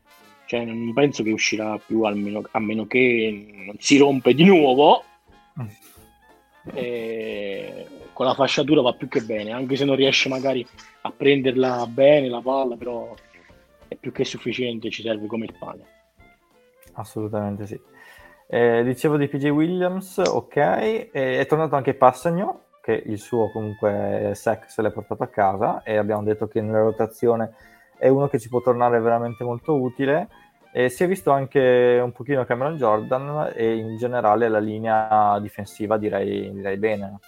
Cioè, 0.46 0.66
non 0.66 0.94
penso 0.94 1.24
che 1.24 1.32
uscirà 1.32 1.80
più 1.84 2.04
almeno, 2.04 2.42
a 2.52 2.60
meno 2.60 2.86
che 2.86 3.64
non 3.66 3.76
si 3.80 3.98
rompe 3.98 4.34
di 4.34 4.44
nuovo. 4.44 5.04
Mm. 5.60 5.68
E 6.74 7.88
con 8.14 8.26
la 8.26 8.34
fasciatura 8.36 8.82
va 8.82 8.94
più 8.94 9.08
che 9.08 9.22
bene, 9.22 9.52
anche 9.52 9.76
se 9.76 9.86
non 9.86 9.96
riesce 9.96 10.30
magari 10.30 10.66
a 11.02 11.12
prenderla 11.12 11.86
bene 11.88 12.30
la 12.30 12.42
palla, 12.42 12.76
però 12.78 13.14
è 13.88 13.96
più 13.96 14.12
che 14.12 14.24
sufficiente, 14.24 14.90
ci 14.90 15.02
serve 15.02 15.26
come 15.28 15.46
il 15.46 15.56
pane. 15.58 15.86
Assolutamente 16.94 17.66
sì. 17.66 17.80
Eh, 18.48 18.84
dicevo 18.84 19.18
di 19.18 19.28
PJ 19.28 19.46
Williams, 19.50 20.18
ok, 20.20 20.56
eh, 20.56 21.10
è 21.12 21.46
tornato 21.48 21.76
anche 21.76 21.96
Passagno, 21.96 22.66
che 22.82 23.02
il 23.06 23.18
suo 23.18 23.50
comunque 23.50 24.34
sec 24.36 24.70
se 24.70 24.82
l'è 24.82 24.92
portato 24.92 25.24
a 25.24 25.28
casa 25.28 25.84
e 25.84 25.98
abbiamo 25.98 26.22
detto 26.24 26.48
che 26.48 26.62
nella 26.62 26.82
rotazione 26.82 27.54
è 27.98 28.08
uno 28.08 28.28
che 28.28 28.40
ci 28.40 28.50
può 28.50 28.62
tornare 28.62 29.00
veramente 29.00 29.44
molto 29.44 29.76
utile. 29.76 30.28
E 30.72 30.90
si 30.90 31.04
è 31.04 31.08
visto 31.08 31.30
anche 31.32 32.00
un 32.04 32.12
pochino 32.12 32.46
Cameron 32.46 32.78
Jordan 32.78 33.52
e 33.54 33.76
in 33.76 33.98
generale 33.98 34.50
la 34.50 34.60
linea 34.60 35.38
difensiva 35.40 35.98
direi, 35.98 36.52
direi 36.52 36.78
bene. 36.78 37.20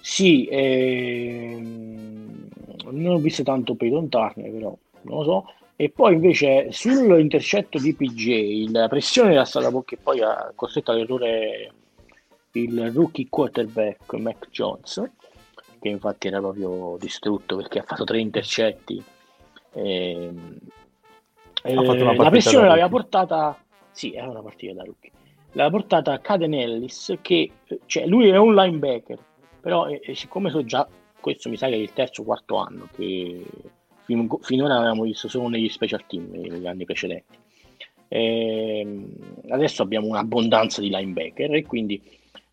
Sì, 0.00 0.46
ehm, 0.50 2.48
non 2.90 3.14
ho 3.14 3.18
visto 3.18 3.42
tanto 3.42 3.74
Peyton 3.74 4.08
Turner, 4.08 4.50
però 4.50 4.76
non 5.02 5.18
lo 5.18 5.24
so. 5.24 5.52
E 5.76 5.90
poi 5.90 6.14
invece 6.14 6.72
sull'intercetto 6.72 7.78
di 7.78 7.94
PJ, 7.94 8.70
la 8.70 8.88
pressione 8.88 9.32
era 9.32 9.44
stata 9.44 9.70
che 9.84 9.96
poi 9.96 10.20
ha 10.20 10.50
costretto 10.54 10.90
all'errore 10.90 11.72
il 12.52 12.90
rookie 12.92 13.28
quarterback 13.28 14.12
Mac 14.14 14.48
Jones, 14.50 15.08
che 15.80 15.88
infatti 15.88 16.26
era 16.26 16.40
proprio 16.40 16.96
distrutto 16.98 17.56
perché 17.56 17.78
ha 17.78 17.84
fatto 17.84 18.04
tre 18.04 18.18
intercetti. 18.18 19.02
E, 19.72 20.32
eh, 21.64 21.74
la 21.74 22.30
pressione 22.30 22.66
l'aveva 22.66 22.88
portata, 22.88 23.56
sì, 23.90 24.14
era 24.14 24.28
una 24.28 24.42
partita 24.42 24.74
da 24.74 24.84
rookie, 24.84 25.10
l'aveva 25.52 25.76
portata 25.76 26.12
a 26.12 26.18
Caden 26.18 26.54
Ellis, 26.54 27.16
che 27.20 27.50
cioè, 27.86 28.06
lui 28.06 28.28
è 28.28 28.36
un 28.36 28.54
linebacker 28.54 29.18
però 29.60 29.86
eh, 29.86 30.00
eh, 30.02 30.14
siccome 30.14 30.50
so 30.50 30.64
già, 30.64 30.88
questo 31.20 31.48
mi 31.48 31.56
sa 31.56 31.66
che 31.66 31.74
è 31.74 31.76
il 31.76 31.92
terzo 31.92 32.22
o 32.22 32.24
quarto 32.24 32.56
anno 32.56 32.88
che 32.94 33.44
fin, 34.04 34.28
finora 34.40 34.76
avevamo 34.76 35.02
visto 35.02 35.28
solo 35.28 35.48
negli 35.48 35.68
special 35.68 36.06
team 36.06 36.30
negli 36.30 36.66
anni 36.66 36.84
precedenti. 36.84 37.36
E, 38.08 38.78
ehm, 38.80 39.14
adesso 39.50 39.82
abbiamo 39.82 40.06
un'abbondanza 40.06 40.80
di 40.80 40.88
linebacker 40.88 41.54
e 41.54 41.66
quindi 41.66 42.00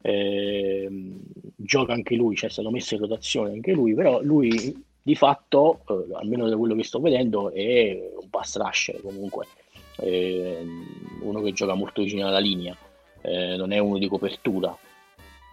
eh, 0.02 0.90
gioca 1.56 1.94
anche 1.94 2.16
lui, 2.16 2.36
cioè 2.36 2.50
è 2.50 2.52
stato 2.52 2.70
messo 2.70 2.96
in 2.96 3.02
rotazione 3.02 3.52
anche 3.52 3.72
lui, 3.72 3.94
però 3.94 4.22
lui 4.22 4.84
di 5.06 5.16
fatto, 5.16 5.82
eh, 5.88 6.16
almeno 6.16 6.50
da 6.50 6.58
quello 6.58 6.74
che 6.74 6.84
sto 6.84 7.00
vedendo, 7.00 7.52
è 7.52 8.10
un 8.20 8.28
pass 8.28 8.58
rusher 8.58 9.00
comunque, 9.02 9.46
eh, 9.98 10.66
uno 11.22 11.42
che 11.44 11.54
gioca 11.54 11.76
molto 11.76 12.02
vicino 12.02 12.26
alla 12.26 12.40
linea, 12.40 12.76
eh, 13.22 13.56
non 13.56 13.72
è 13.72 13.78
uno 13.78 14.00
di 14.00 14.08
copertura, 14.08 14.76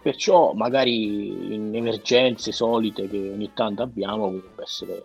Perciò 0.01 0.51
magari 0.51 1.53
in 1.53 1.73
emergenze 1.73 2.51
solite 2.51 3.07
che 3.07 3.29
ogni 3.29 3.53
tanto 3.53 3.83
abbiamo 3.83 4.31
potrebbe 4.31 4.63
essere, 4.63 5.01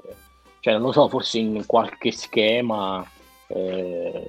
cioè 0.58 0.72
non 0.72 0.82
lo 0.82 0.92
so, 0.92 1.08
forse 1.08 1.38
in 1.38 1.64
qualche 1.66 2.10
schema 2.10 3.08
eh, 3.46 4.28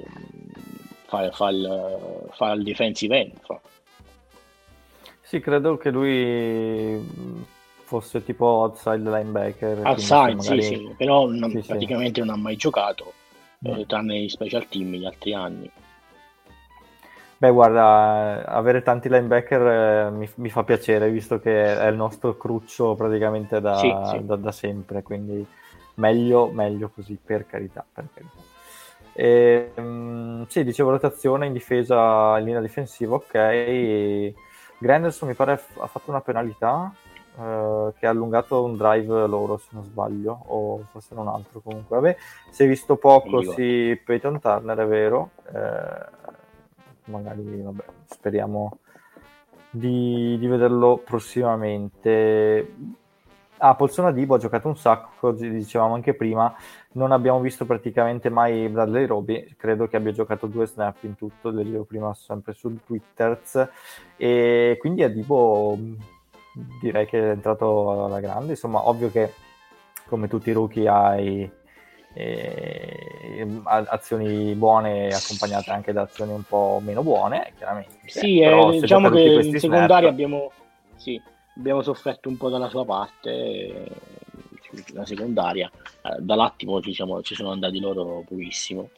fa, 1.06 1.32
fa, 1.32 1.50
il, 1.50 2.28
fa 2.30 2.52
il 2.52 2.62
defensive 2.62 3.20
end. 3.20 3.32
Fa. 3.42 3.60
Sì, 5.22 5.40
credo 5.40 5.78
che 5.78 5.90
lui 5.90 7.04
fosse 7.90 8.24
tipo 8.24 8.46
outside 8.46 8.98
linebacker. 8.98 9.80
Outside, 9.84 10.36
magari... 10.36 10.62
sì, 10.62 10.76
sì, 10.76 10.94
però 10.96 11.28
non, 11.28 11.50
sì, 11.50 11.64
praticamente 11.66 12.22
sì. 12.22 12.28
non 12.28 12.38
ha 12.38 12.40
mai 12.40 12.56
giocato, 12.56 13.14
eh, 13.64 13.80
mm. 13.80 13.82
tranne 13.88 14.20
i 14.20 14.30
special 14.30 14.68
team 14.68 14.94
gli 14.94 15.06
altri 15.06 15.34
anni. 15.34 15.72
Beh, 17.38 17.50
guarda, 17.50 18.46
avere 18.46 18.84
tanti 18.84 19.10
linebacker 19.10 19.62
eh, 19.62 20.12
mi, 20.12 20.30
mi, 20.36 20.50
fa 20.50 20.64
piacere, 20.64 21.10
visto 21.10 21.40
che 21.40 21.80
è 21.80 21.88
il 21.88 21.96
nostro 21.96 22.38
cruccio 22.38 22.94
praticamente 22.94 23.60
da, 23.60 23.78
sì, 23.78 23.92
sì. 24.12 24.24
da, 24.24 24.36
da 24.36 24.52
sempre, 24.52 25.02
quindi 25.02 25.44
meglio, 25.96 26.52
meglio 26.52 26.92
così, 26.94 27.18
per 27.24 27.48
carità. 27.48 27.84
Per 27.92 28.06
carità. 28.14 28.48
E, 29.14 29.72
um, 29.76 30.46
sì, 30.48 30.64
dicevo 30.64 30.92
rotazione 30.92 31.48
in 31.48 31.54
difesa, 31.54 32.38
in 32.38 32.46
linea 32.46 32.62
difensiva, 32.62 33.16
ok. 33.16 34.34
Granderson 34.78 35.28
mi 35.28 35.34
pare 35.34 35.54
ha 35.54 35.88
fatto 35.88 36.12
una 36.12 36.22
penalità 36.22 36.94
uh, 37.40 37.94
che 37.98 38.06
ha 38.06 38.10
allungato 38.10 38.64
un 38.64 38.76
drive 38.76 39.28
loro, 39.28 39.58
se 39.58 39.70
non 39.72 39.84
sbaglio, 39.84 40.44
o 40.48 40.80
forse 40.92 41.16
non 41.16 41.28
altro 41.28 41.62
comunque. 41.62 41.96
Vabbè, 41.96 42.18
si 42.50 42.64
è 42.64 42.68
visto 42.68 42.98
poco, 42.98 43.42
sì, 43.42 44.00
Peyton 44.04 44.40
Turner, 44.40 44.78
è 44.78 44.88
vero. 44.88 45.32
Eh, 45.54 46.18
magari 47.06 47.62
vabbè, 47.62 47.84
speriamo 48.06 48.80
di, 49.70 50.38
di, 50.38 50.48
vederlo 50.48 51.02
prossimamente. 51.04 52.76
Ah, 53.62 53.76
Polsona 53.76 54.12
Dibo 54.12 54.36
ha 54.36 54.40
giocato 54.40 54.70
un 54.70 54.78
sacco, 54.78 55.32
dicevamo 55.32 55.94
anche 55.94 56.14
prima, 56.14 56.54
non 56.94 57.12
abbiamo 57.12 57.42
visto 57.42 57.66
praticamente 57.66 58.30
mai 58.30 58.70
Bradley 58.70 59.06
Roby, 59.06 59.54
credo 59.58 59.86
che 59.88 59.98
abbia 59.98 60.14
giocato 60.14 60.48
due 60.48 60.66
snap 60.66 61.04
in 61.04 61.16
tutto, 61.16 61.50
le 61.50 61.64
leggevo 61.64 61.84
prima 61.84 62.14
sempre 62.14 62.54
su 62.54 62.74
Twitter, 62.86 63.42
e 64.16 64.78
quindi 64.80 65.04
a 65.04 65.10
Dibo 65.10 65.78
direi 66.82 67.06
che 67.06 67.20
è 67.20 67.30
entrato 67.32 68.06
alla 68.06 68.20
grande, 68.20 68.52
insomma 68.52 68.88
ovvio 68.88 69.12
che 69.12 69.34
come 70.08 70.28
tutti 70.28 70.50
i 70.50 70.54
rookie 70.54 70.88
hai 70.88 71.50
eh, 72.14 73.62
azioni 73.64 74.54
buone 74.56 75.08
accompagnate 75.08 75.72
anche 75.72 75.94
da 75.94 76.02
azioni 76.02 76.34
un 76.34 76.44
po' 76.44 76.82
meno 76.84 77.04
buone, 77.04 77.54
chiaramente. 77.58 77.96
Sì, 78.06 78.40
eh, 78.40 78.80
diciamo 78.80 79.10
che 79.10 79.22
in 79.22 79.60
secondaria 79.60 80.10
abbiamo, 80.10 80.52
sì, 80.96 81.22
abbiamo 81.56 81.82
sofferto 81.82 82.28
un 82.30 82.38
po' 82.38 82.50
dalla 82.50 82.70
sua 82.70 82.86
parte, 82.86 83.30
eh, 83.30 83.92
la 84.94 85.06
secondaria, 85.06 85.70
eh, 86.02 86.18
dall'attimo 86.20 86.82
ci, 86.82 86.94
siamo, 86.94 87.22
ci 87.22 87.36
sono 87.36 87.52
andati 87.52 87.80
loro 87.80 88.24
pochissimo. 88.28 88.90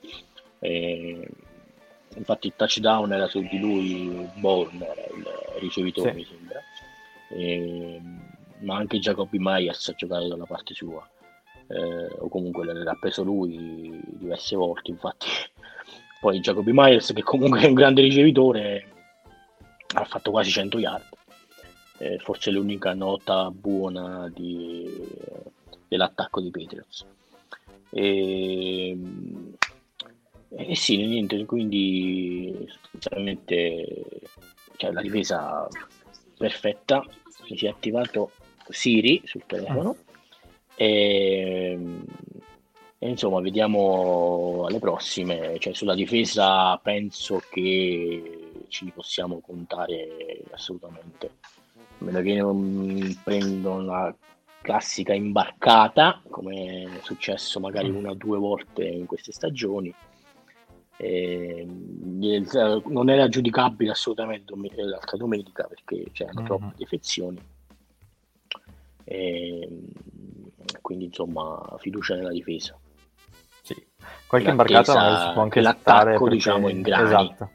Eh, 0.60 1.28
infatti 2.16 2.48
il 2.48 2.54
touchdown 2.56 3.12
era 3.12 3.28
su 3.28 3.42
di 3.42 3.60
lui, 3.60 4.30
Bourne 4.36 4.86
era 4.86 5.02
il 5.16 5.26
ricevitore, 5.60 6.14
sì. 6.14 6.41
Mi 7.36 7.44
sembra. 7.44 7.96
Eh, 7.96 8.02
ma 8.62 8.76
anche 8.78 9.00
Jacoby 9.00 9.38
Myers 9.40 9.90
ha 9.90 9.94
giocato 9.94 10.28
dalla 10.28 10.46
parte 10.46 10.76
sua 10.76 11.08
eh, 11.68 12.16
o 12.20 12.28
comunque 12.28 12.66
l'ha 12.66 12.98
preso 13.00 13.24
lui 13.24 14.00
diverse 14.06 14.56
volte, 14.56 14.92
infatti 14.92 15.28
poi 16.20 16.40
Jacoby 16.40 16.72
Myers 16.74 17.12
che 17.14 17.24
comunque 17.24 17.62
è 17.62 17.68
un 17.68 17.74
grande 17.74 18.02
ricevitore 18.02 18.88
ha 19.94 20.06
fatto 20.06 20.32
quasi 20.32 20.52
100 20.52 20.80
yard, 20.80 21.04
eh, 21.98 22.18
forse 22.20 22.52
l'unica 22.52 22.94
nota 22.94 23.52
buona 23.52 24.30
di, 24.30 24.90
dell'attacco 25.88 26.40
di 26.40 26.50
Patriots. 26.50 27.06
E, 27.90 28.98
e 30.50 30.76
sì, 30.76 31.06
niente, 31.06 31.44
quindi 31.46 32.66
sostanzialmente 32.70 34.22
cioè, 34.78 34.92
la 34.92 35.02
difesa 35.02 35.68
perfetta, 36.38 37.04
si 37.58 37.66
è 37.66 37.70
attivato 37.70 38.32
Siri 38.70 39.22
sul 39.26 39.44
telefono 39.46 39.98
e, 40.76 41.78
e, 42.98 43.10
insomma, 43.10 43.42
vediamo 43.42 44.66
alle 44.68 44.80
prossime. 44.80 45.60
Cioè, 45.60 45.74
sulla 45.74 45.96
difesa 45.96 46.78
penso 46.78 47.42
che 47.50 48.64
ci 48.68 48.92
possiamo 48.94 49.40
contare 49.40 50.42
assolutamente. 50.52 51.32
A 52.00 52.04
meno 52.04 52.22
che 52.22 52.36
non 52.36 53.20
prendo 53.24 53.72
una 53.74 54.16
classica 54.62 55.14
imbarcata, 55.14 56.22
come 56.30 56.84
è 56.84 57.04
successo 57.04 57.60
magari 57.60 57.90
una 57.90 58.12
o 58.12 58.16
due 58.16 58.38
volte 58.38 58.84
in 58.86 59.06
queste 59.06 59.32
stagioni. 59.32 59.94
E, 60.98 61.66
non 61.68 63.10
era 63.10 63.28
giudicabile 63.28 63.92
assolutamente 63.92 64.54
l'altra 64.84 65.18
domenica 65.18 65.64
perché 65.64 66.12
c'erano 66.12 66.40
mm-hmm. 66.40 66.46
troppe 66.46 66.74
defezioni. 66.78 67.42
E, 69.04 69.70
quindi 70.82 71.06
insomma 71.06 71.76
fiducia 71.78 72.16
nella 72.16 72.32
difesa. 72.32 72.78
Sì. 73.62 73.76
Qualche 74.28 74.50
imbarcata 74.50 74.94
magari 74.94 75.28
si 75.28 75.34
può 75.34 75.42
anche 75.42 75.62
l'attacco 75.62 76.06
perché... 76.06 76.30
diciamo 76.30 76.70
in 76.70 76.82
grani. 76.82 77.04
Esatto. 77.04 77.50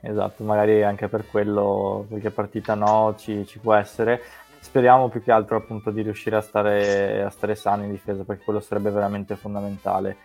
esatto, 0.00 0.44
magari 0.44 0.82
anche 0.82 1.08
per 1.08 1.26
quello 1.26 2.04
qualche 2.08 2.30
partita 2.30 2.74
no 2.74 3.14
ci, 3.18 3.46
ci 3.46 3.58
può 3.58 3.74
essere 3.74 4.22
speriamo 4.66 5.08
più 5.08 5.22
che 5.22 5.30
altro 5.30 5.56
appunto 5.56 5.92
di 5.92 6.02
riuscire 6.02 6.34
a 6.34 6.40
stare, 6.40 7.22
a 7.22 7.30
stare 7.30 7.54
sani 7.54 7.84
in 7.84 7.92
difesa 7.92 8.24
perché 8.24 8.42
quello 8.42 8.58
sarebbe 8.58 8.90
veramente 8.90 9.36
fondamentale 9.36 10.16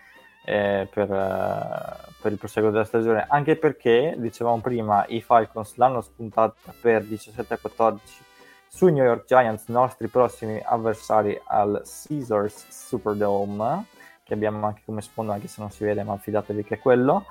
eh, 0.44 0.88
per, 0.90 1.10
uh, 1.10 2.12
per, 2.20 2.32
il 2.32 2.38
proseguo 2.38 2.70
della 2.70 2.84
stagione. 2.84 3.26
Anche 3.28 3.56
perché 3.56 4.14
dicevamo 4.18 4.60
prima 4.60 5.04
i 5.08 5.20
Falcons 5.20 5.76
l'hanno 5.76 6.00
spuntata 6.00 6.72
per 6.80 7.04
17 7.04 7.54
a 7.54 7.58
14 7.58 8.24
sui 8.68 8.92
New 8.92 9.04
York 9.04 9.26
Giants 9.26 9.68
nostri 9.68 10.08
prossimi 10.08 10.60
avversari 10.64 11.38
al 11.44 11.82
Caesars 11.84 12.68
Superdome 12.70 13.84
che 14.24 14.32
abbiamo 14.32 14.66
anche 14.66 14.80
come 14.86 15.02
sfondo 15.02 15.32
anche 15.32 15.46
se 15.46 15.60
non 15.60 15.70
si 15.70 15.84
vede 15.84 16.02
ma 16.04 16.16
fidatevi 16.16 16.64
che 16.64 16.76
è 16.76 16.78
quello 16.78 17.26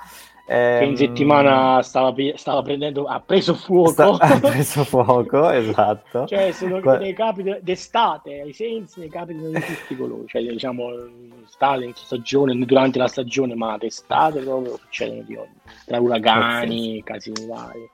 che 0.51 0.85
in 0.85 0.97
settimana 0.97 1.81
stava, 1.81 2.13
stava, 2.35 2.61
prendendo, 2.61 3.05
ha 3.05 3.21
preso 3.21 3.53
fuoco. 3.53 4.15
Sta, 4.15 4.17
ha 4.19 4.39
preso 4.41 4.83
fuoco, 4.83 5.49
esatto. 5.49 6.25
cioè, 6.27 6.51
sono 6.51 6.81
Qua... 6.81 6.97
dei 6.97 7.13
capi 7.13 7.43
d'estate, 7.61 8.41
ai 8.41 8.51
sensi 8.51 8.99
ne 8.99 9.07
capitano 9.07 9.47
di 9.47 9.59
tutti 9.61 9.93
i 9.93 9.95
colori. 9.95 10.27
Cioè, 10.27 10.41
diciamo, 10.41 10.89
in 10.93 11.93
stagione, 11.93 12.53
durante 12.65 12.99
la 12.99 13.07
stagione, 13.07 13.55
ma 13.55 13.77
d'estate 13.77 14.41
proprio 14.41 14.75
succedono 14.77 15.21
di 15.21 15.35
ogni. 15.35 15.55
Tra 15.85 15.99
uragani, 15.99 17.01
casini 17.01 17.45
vari. 17.47 17.89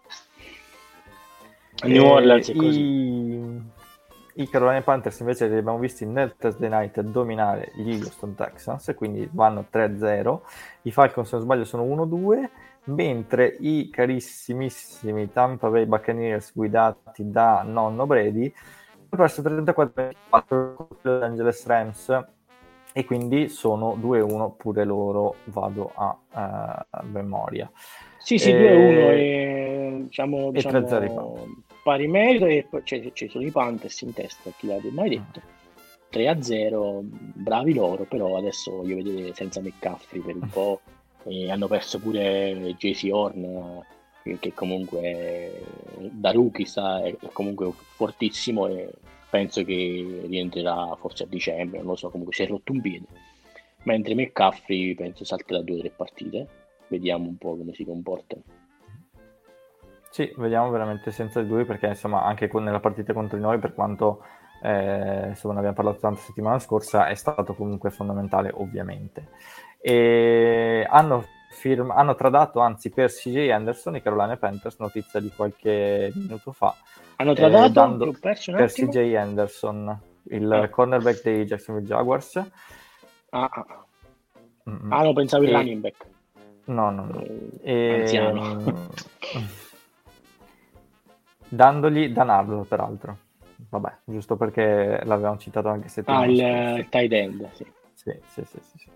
A 1.79 1.87
New 1.87 2.03
Orleans 2.03 2.49
è 2.49 2.55
così. 2.55 2.79
I 2.79 3.36
i 4.37 4.47
Carolina 4.47 4.81
Panthers 4.81 5.19
invece 5.19 5.47
li 5.47 5.57
abbiamo 5.57 5.79
visti 5.79 6.05
nel 6.05 6.35
Thursday 6.37 6.69
Night 6.69 6.99
dominare 7.01 7.71
gli 7.75 7.93
Houston 7.93 8.35
Texans, 8.35 8.93
quindi 8.95 9.27
vanno 9.31 9.65
3-0. 9.71 10.39
I 10.83 10.91
Falcons, 10.91 11.27
se 11.27 11.35
non 11.35 11.45
sbaglio, 11.45 11.63
sono 11.63 11.83
1-2, 11.83 12.49
mentre 12.85 13.55
i 13.59 13.89
carissimissimi 13.91 15.31
Tampa 15.31 15.69
Bay 15.69 15.85
Buccaneers 15.85 16.53
guidati 16.53 17.29
da 17.29 17.63
nonno 17.63 18.05
Brady 18.05 18.53
hanno 19.09 19.21
perso 19.21 19.41
34-24 19.41 20.73
con 20.75 20.87
Los 21.01 21.21
Angeles 21.21 21.65
Rams 21.65 22.25
e 22.93 23.05
quindi 23.05 23.47
sono 23.47 23.95
2-1 23.95 24.55
pure 24.57 24.83
loro, 24.83 25.35
vado 25.45 25.91
a, 25.93 26.17
uh, 26.91 27.05
memoria. 27.11 27.69
Sì, 28.17 28.37
sì, 28.37 28.51
2-1 28.51 28.57
e, 28.57 29.97
diciamo, 30.03 30.49
e 30.49 30.51
diciamo... 30.51 30.79
3-0 30.79 31.65
pari 31.87 32.05
merito 32.07 32.45
e 32.47 32.67
poi 32.69 32.81
cioè, 32.83 33.13
ci 33.13 33.29
sono 33.29 33.45
i 33.45 33.51
Panthers 33.51 34.01
in 34.01 34.11
testa, 34.11 34.51
chi 34.57 34.67
l'aveva 34.67 34.93
mai 34.93 35.07
detto. 35.07 35.41
3-0, 36.11 36.99
bravi 37.01 37.73
loro, 37.73 38.03
però 38.03 38.35
adesso 38.35 38.75
voglio 38.75 38.97
vedere 38.97 39.33
senza 39.33 39.61
McCaffrey 39.61 40.21
per 40.21 40.35
un 40.35 40.49
po'. 40.49 40.81
E 41.23 41.49
hanno 41.49 41.67
perso 41.67 41.97
pure 41.99 42.75
JC 42.77 43.07
Horn, 43.09 43.81
che 44.21 44.53
comunque 44.53 45.63
da 46.11 46.31
rookie 46.31 46.65
sta, 46.65 47.01
è 47.01 47.15
comunque 47.31 47.71
fortissimo 47.95 48.67
e 48.67 48.89
penso 49.29 49.63
che 49.63 50.23
rientrerà 50.25 50.93
forse 50.99 51.23
a 51.23 51.27
dicembre, 51.27 51.77
non 51.77 51.87
lo 51.87 51.95
so, 51.95 52.09
comunque 52.09 52.35
si 52.35 52.43
è 52.43 52.47
rotto 52.47 52.73
un 52.73 52.81
piede. 52.81 53.05
Mentre 53.83 54.13
McCaffrey 54.13 54.93
penso 54.93 55.23
salterà 55.23 55.61
due 55.61 55.77
o 55.77 55.79
tre 55.79 55.91
partite, 55.95 56.47
vediamo 56.87 57.27
un 57.27 57.37
po' 57.37 57.55
come 57.55 57.73
si 57.73 57.85
comporta. 57.85 58.35
Sì, 60.17 60.33
vediamo 60.37 60.71
veramente 60.71 61.11
senza 61.11 61.43
di 61.43 61.47
lui 61.47 61.63
perché 61.63 61.85
insomma 61.85 62.23
anche 62.23 62.47
con, 62.47 62.63
nella 62.63 62.79
partita 62.79 63.13
contro 63.13 63.37
di 63.37 63.43
noi 63.43 63.59
per 63.59 63.75
quanto 63.75 64.23
eh, 64.63 65.27
insomma 65.27 65.53
ne 65.53 65.59
abbiamo 65.59 65.75
parlato 65.75 65.99
tanto 65.99 66.21
settimana 66.21 66.57
scorsa 66.57 67.05
è 67.05 67.13
stato 67.13 67.53
comunque 67.53 67.91
fondamentale 67.91 68.49
ovviamente. 68.51 69.27
E 69.79 70.83
hanno, 70.89 71.23
firm- 71.51 71.91
hanno 71.91 72.15
tradato 72.15 72.61
anzi 72.61 72.89
per 72.89 73.11
CJ 73.11 73.49
Anderson 73.49 73.97
i 73.97 74.01
Carolina 74.01 74.37
Panthers, 74.37 74.79
notizia 74.79 75.19
di 75.19 75.29
qualche 75.35 76.11
minuto 76.15 76.51
fa. 76.51 76.73
Hanno 77.17 77.33
tradato 77.33 77.65
eh, 77.67 77.69
dando, 77.69 78.11
per 78.19 78.37
CJ 78.39 79.13
Anderson, 79.13 79.99
il 80.31 80.51
ah. 80.51 80.67
cornerback 80.67 81.21
dei 81.21 81.45
Jacksonville 81.45 81.85
Jaguars. 81.85 82.37
Ah, 83.29 83.49
ah. 83.51 83.85
Mm-hmm. 84.67 84.91
ah 84.91 85.03
non 85.03 85.13
pensavo 85.13 85.43
il 85.43 85.51
running 85.51 85.79
back. 85.79 86.05
No, 86.65 86.89
no, 86.89 87.05
no. 87.05 87.21
Eh, 87.61 87.71
e... 87.71 87.99
Anziano. 87.99 88.89
dandogli 91.49 92.09
Danardo 92.09 92.65
peraltro 92.67 93.17
vabbè 93.69 93.97
giusto 94.05 94.35
perché 94.35 95.01
l'avevamo 95.03 95.37
citato 95.37 95.69
anche 95.69 95.87
settimana 95.87 96.23
ah 96.23 96.77
il 96.77 96.87
tight 96.89 97.11
end 97.11 97.49
sì. 97.53 97.65
Sì, 97.93 98.13
sì, 98.27 98.43
sì, 98.45 98.59
sì, 98.61 98.77
sì. 98.77 98.89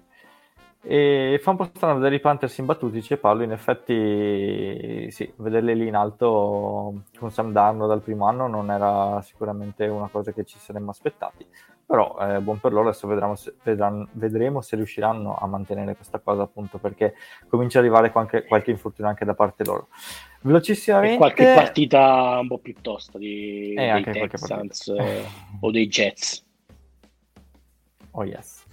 e 0.83 1.39
fa 1.41 1.49
un 1.49 1.57
po' 1.57 1.69
strano 1.73 1.95
vedere 1.95 2.15
i 2.15 2.19
Panthers 2.19 2.57
imbattuti 2.59 2.93
dice 2.93 3.17
Paolo 3.17 3.43
in 3.43 3.51
effetti 3.51 5.09
sì 5.11 5.31
vederli 5.37 5.75
lì 5.75 5.87
in 5.87 5.95
alto 5.95 7.03
con 7.17 7.31
Sam 7.31 7.51
Darno 7.51 7.87
dal 7.87 8.01
primo 8.01 8.27
anno 8.27 8.47
non 8.47 8.69
era 8.71 9.21
sicuramente 9.21 9.87
una 9.87 10.07
cosa 10.07 10.31
che 10.31 10.45
ci 10.45 10.59
saremmo 10.59 10.91
aspettati 10.91 11.45
però 11.91 12.17
eh, 12.21 12.39
buon 12.39 12.57
per 12.57 12.71
loro 12.71 12.87
adesso 12.87 13.05
vedremo 13.05 13.35
se, 13.35 13.53
vedranno, 13.63 14.07
vedremo 14.13 14.61
se 14.61 14.77
riusciranno 14.77 15.35
a 15.35 15.45
mantenere 15.45 15.93
questa 15.97 16.19
cosa 16.19 16.43
appunto 16.43 16.77
perché 16.77 17.15
comincia 17.49 17.79
ad 17.79 17.83
arrivare 17.83 18.11
qualche, 18.13 18.45
qualche 18.45 18.71
infortunio 18.71 19.09
anche 19.11 19.25
da 19.25 19.33
parte 19.33 19.65
loro. 19.65 19.89
Velocissimamente 20.39 21.15
e 21.15 21.17
qualche 21.17 21.53
partita 21.53 22.39
un 22.39 22.47
po' 22.47 22.59
più 22.59 22.75
tosta 22.79 23.17
di, 23.17 23.73
eh, 23.73 24.01
dei 24.05 24.13
Texans 24.13 24.87
eh, 24.87 25.25
o 25.59 25.69
dei 25.69 25.87
Jets. 25.87 26.45
Oh 28.13 28.25
yes. 28.25 28.65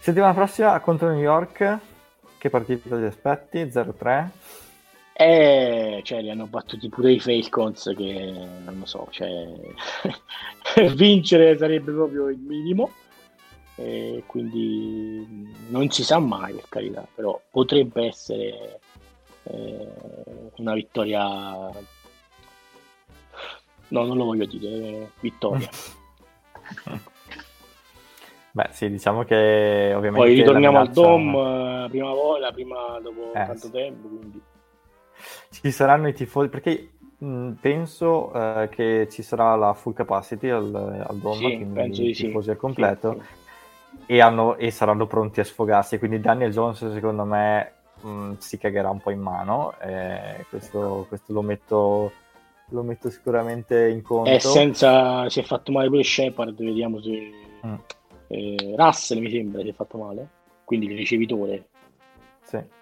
Settimana 0.00 0.34
prossima 0.34 0.80
contro 0.80 1.08
New 1.08 1.20
York. 1.20 1.78
Che 2.38 2.50
partita 2.50 2.96
ti 2.96 3.04
aspetti? 3.04 3.62
0-3 3.62 4.28
eh, 5.20 6.00
cioè, 6.04 6.22
li 6.22 6.30
hanno 6.30 6.46
battuti 6.46 6.88
pure 6.88 7.10
i 7.10 7.18
Falcons 7.18 7.92
che 7.96 8.32
non 8.64 8.78
lo 8.78 8.86
so, 8.86 9.08
cioè, 9.10 9.48
vincere 10.94 11.58
sarebbe 11.58 11.90
proprio 11.90 12.28
il 12.28 12.38
minimo. 12.38 12.92
E 13.74 14.22
quindi 14.26 15.52
non 15.70 15.90
si 15.90 16.04
sa 16.04 16.20
mai 16.20 16.52
per 16.52 16.66
carità, 16.68 17.04
però 17.12 17.40
potrebbe 17.50 18.06
essere 18.06 18.80
eh, 19.42 19.88
una 20.56 20.74
vittoria. 20.74 21.68
No, 23.88 24.04
non 24.04 24.16
lo 24.16 24.24
voglio 24.24 24.46
dire, 24.46 25.10
vittoria. 25.18 25.68
Beh, 28.52 28.68
sì, 28.70 28.88
diciamo 28.88 29.24
che 29.24 29.92
ovviamente. 29.96 30.26
Poi 30.26 30.34
ritorniamo 30.34 30.78
minaccia... 30.78 31.00
al 31.00 31.06
Dom 31.06 31.34
eh, 31.34 31.88
prima 31.88 32.12
volta, 32.12 32.52
prima 32.52 33.00
dopo 33.00 33.32
eh, 33.32 33.46
tanto 33.46 33.70
tempo, 33.70 34.08
quindi 34.08 34.40
ci 35.50 35.70
saranno 35.70 36.08
i 36.08 36.14
tifosi, 36.14 36.48
perché 36.48 36.90
mh, 37.18 37.52
penso 37.60 38.32
eh, 38.32 38.68
che 38.70 39.08
ci 39.10 39.22
sarà 39.22 39.54
la 39.56 39.74
full 39.74 39.92
capacity 39.92 40.48
al, 40.48 40.74
al 41.06 41.16
Doma, 41.16 41.36
sì, 41.36 41.66
quindi 41.70 42.10
i 42.10 42.14
tifosi 42.14 42.44
sì. 42.44 42.50
al 42.50 42.56
completo, 42.56 43.20
sì, 43.20 44.12
e, 44.12 44.20
hanno, 44.20 44.56
e, 44.56 44.70
saranno 44.70 45.06
pronti 45.06 45.40
a 45.40 45.44
sfogarsi, 45.44 45.98
quindi 45.98 46.20
Daniel 46.20 46.52
Jones 46.52 46.92
secondo 46.92 47.24
me 47.24 47.72
mh, 48.00 48.32
si 48.38 48.58
cagherà 48.58 48.90
un 48.90 49.00
po' 49.00 49.10
in 49.10 49.20
mano, 49.20 49.74
eh, 49.80 50.44
questo, 50.48 51.06
questo 51.08 51.32
lo 51.32 51.42
metto 51.42 52.12
lo 52.70 52.82
metto 52.82 53.08
sicuramente 53.08 53.88
in 53.88 54.02
conto. 54.02 54.28
E 54.28 54.40
senza 54.40 55.26
si 55.30 55.40
è 55.40 55.42
fatto 55.42 55.72
male 55.72 55.88
pure 55.88 56.04
Shepard, 56.04 56.54
vediamo 56.62 57.00
se 57.00 57.30
mm. 57.66 57.74
eh, 58.26 58.74
Russell 58.76 59.20
mi 59.20 59.30
sembra 59.30 59.62
si 59.62 59.68
è 59.68 59.72
fatto 59.72 59.96
male, 59.96 60.28
quindi 60.64 60.84
il 60.86 60.96
ricevitore. 60.96 61.68
Sì 62.42 62.76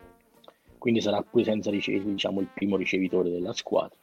quindi 0.86 1.02
sarà 1.02 1.20
pure 1.20 1.42
senza 1.42 1.68
ricevere 1.68 2.04
diciamo, 2.04 2.38
il 2.38 2.46
primo 2.54 2.76
ricevitore 2.76 3.28
della 3.28 3.52
squadra. 3.52 3.96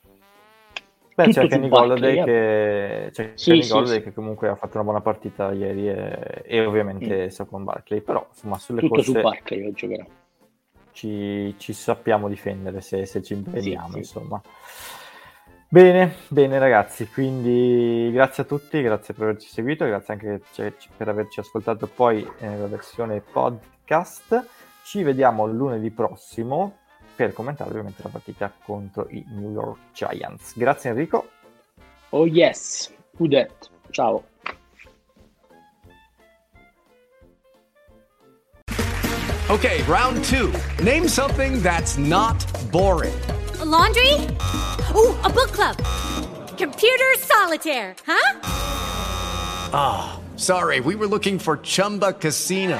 Beh, 1.16 1.28
c'è 1.30 1.48
Kenny 1.48 1.70
Golladay, 1.70 2.24
che... 2.26 3.10
c'è 3.14 3.32
sì, 3.36 3.52
Kenny 3.52 3.64
sì, 3.64 3.86
sì. 3.86 4.02
che 4.02 4.12
comunque 4.12 4.50
ha 4.50 4.56
fatto 4.56 4.74
una 4.74 4.84
buona 4.84 5.00
partita 5.00 5.54
ieri 5.54 5.88
e, 5.88 6.44
e 6.44 6.66
ovviamente 6.66 7.24
mm. 7.24 7.28
Saquon 7.30 7.64
Barkley, 7.64 8.02
però 8.02 8.28
insomma 8.30 8.58
sulle 8.58 8.82
Tutto 8.82 8.96
corse 8.96 9.12
su 9.14 9.22
Barkley 9.22 9.66
oggi 9.66 9.88
giocherà. 9.88 10.06
Ci, 10.92 11.56
ci, 11.58 11.72
sappiamo 11.72 12.28
difendere 12.28 12.82
se, 12.82 13.06
se 13.06 13.24
ci 13.24 13.32
impegniamo, 13.32 13.96
insomma. 13.96 14.42
Bene, 15.70 16.16
bene 16.28 16.60
ragazzi, 16.60 17.08
quindi 17.08 18.10
grazie 18.12 18.44
a 18.44 18.46
tutti, 18.46 18.82
grazie 18.82 19.14
per 19.14 19.24
averci 19.24 19.48
seguito, 19.48 19.86
grazie 19.86 20.14
anche 20.16 20.42
per 20.98 21.08
averci 21.08 21.40
ascoltato 21.40 21.88
poi 21.88 22.30
nella 22.40 22.68
versione 22.68 23.22
podcast. 23.22 24.72
Ci 24.84 25.02
vediamo 25.02 25.46
lunedì 25.46 25.90
prossimo 25.92 26.78
per 27.16 27.34
commentare 27.34 27.70
ovviamente 27.70 28.02
la 28.04 28.10
partita 28.10 28.52
contro 28.64 29.08
i 29.10 29.24
New 29.30 29.52
York 29.52 29.80
Giants. 29.94 30.58
Grazie 30.58 30.90
Enrico. 30.90 31.30
Oh 32.10 32.26
yes, 32.26 32.94
Udet. 33.18 33.70
Ciao. 33.90 34.24
Ok, 39.50 39.84
round 39.88 40.24
2. 40.24 40.52
Name 40.84 41.08
something 41.08 41.62
that's 41.62 41.98
not 41.98 42.44
boring. 42.72 43.14
A 43.60 43.66
laundry? 43.66 44.14
Oh, 44.96 45.16
a 45.24 45.30
book 45.30 45.52
club. 45.52 45.78
Computer 46.58 47.14
solitaire, 47.20 47.96
huh? 48.06 48.40
Ah, 49.74 50.14
oh, 50.16 50.38
sorry. 50.38 50.80
We 50.80 50.96
were 50.96 51.08
looking 51.08 51.40
for 51.40 51.58
Chumba 51.58 52.14
Casino. 52.14 52.80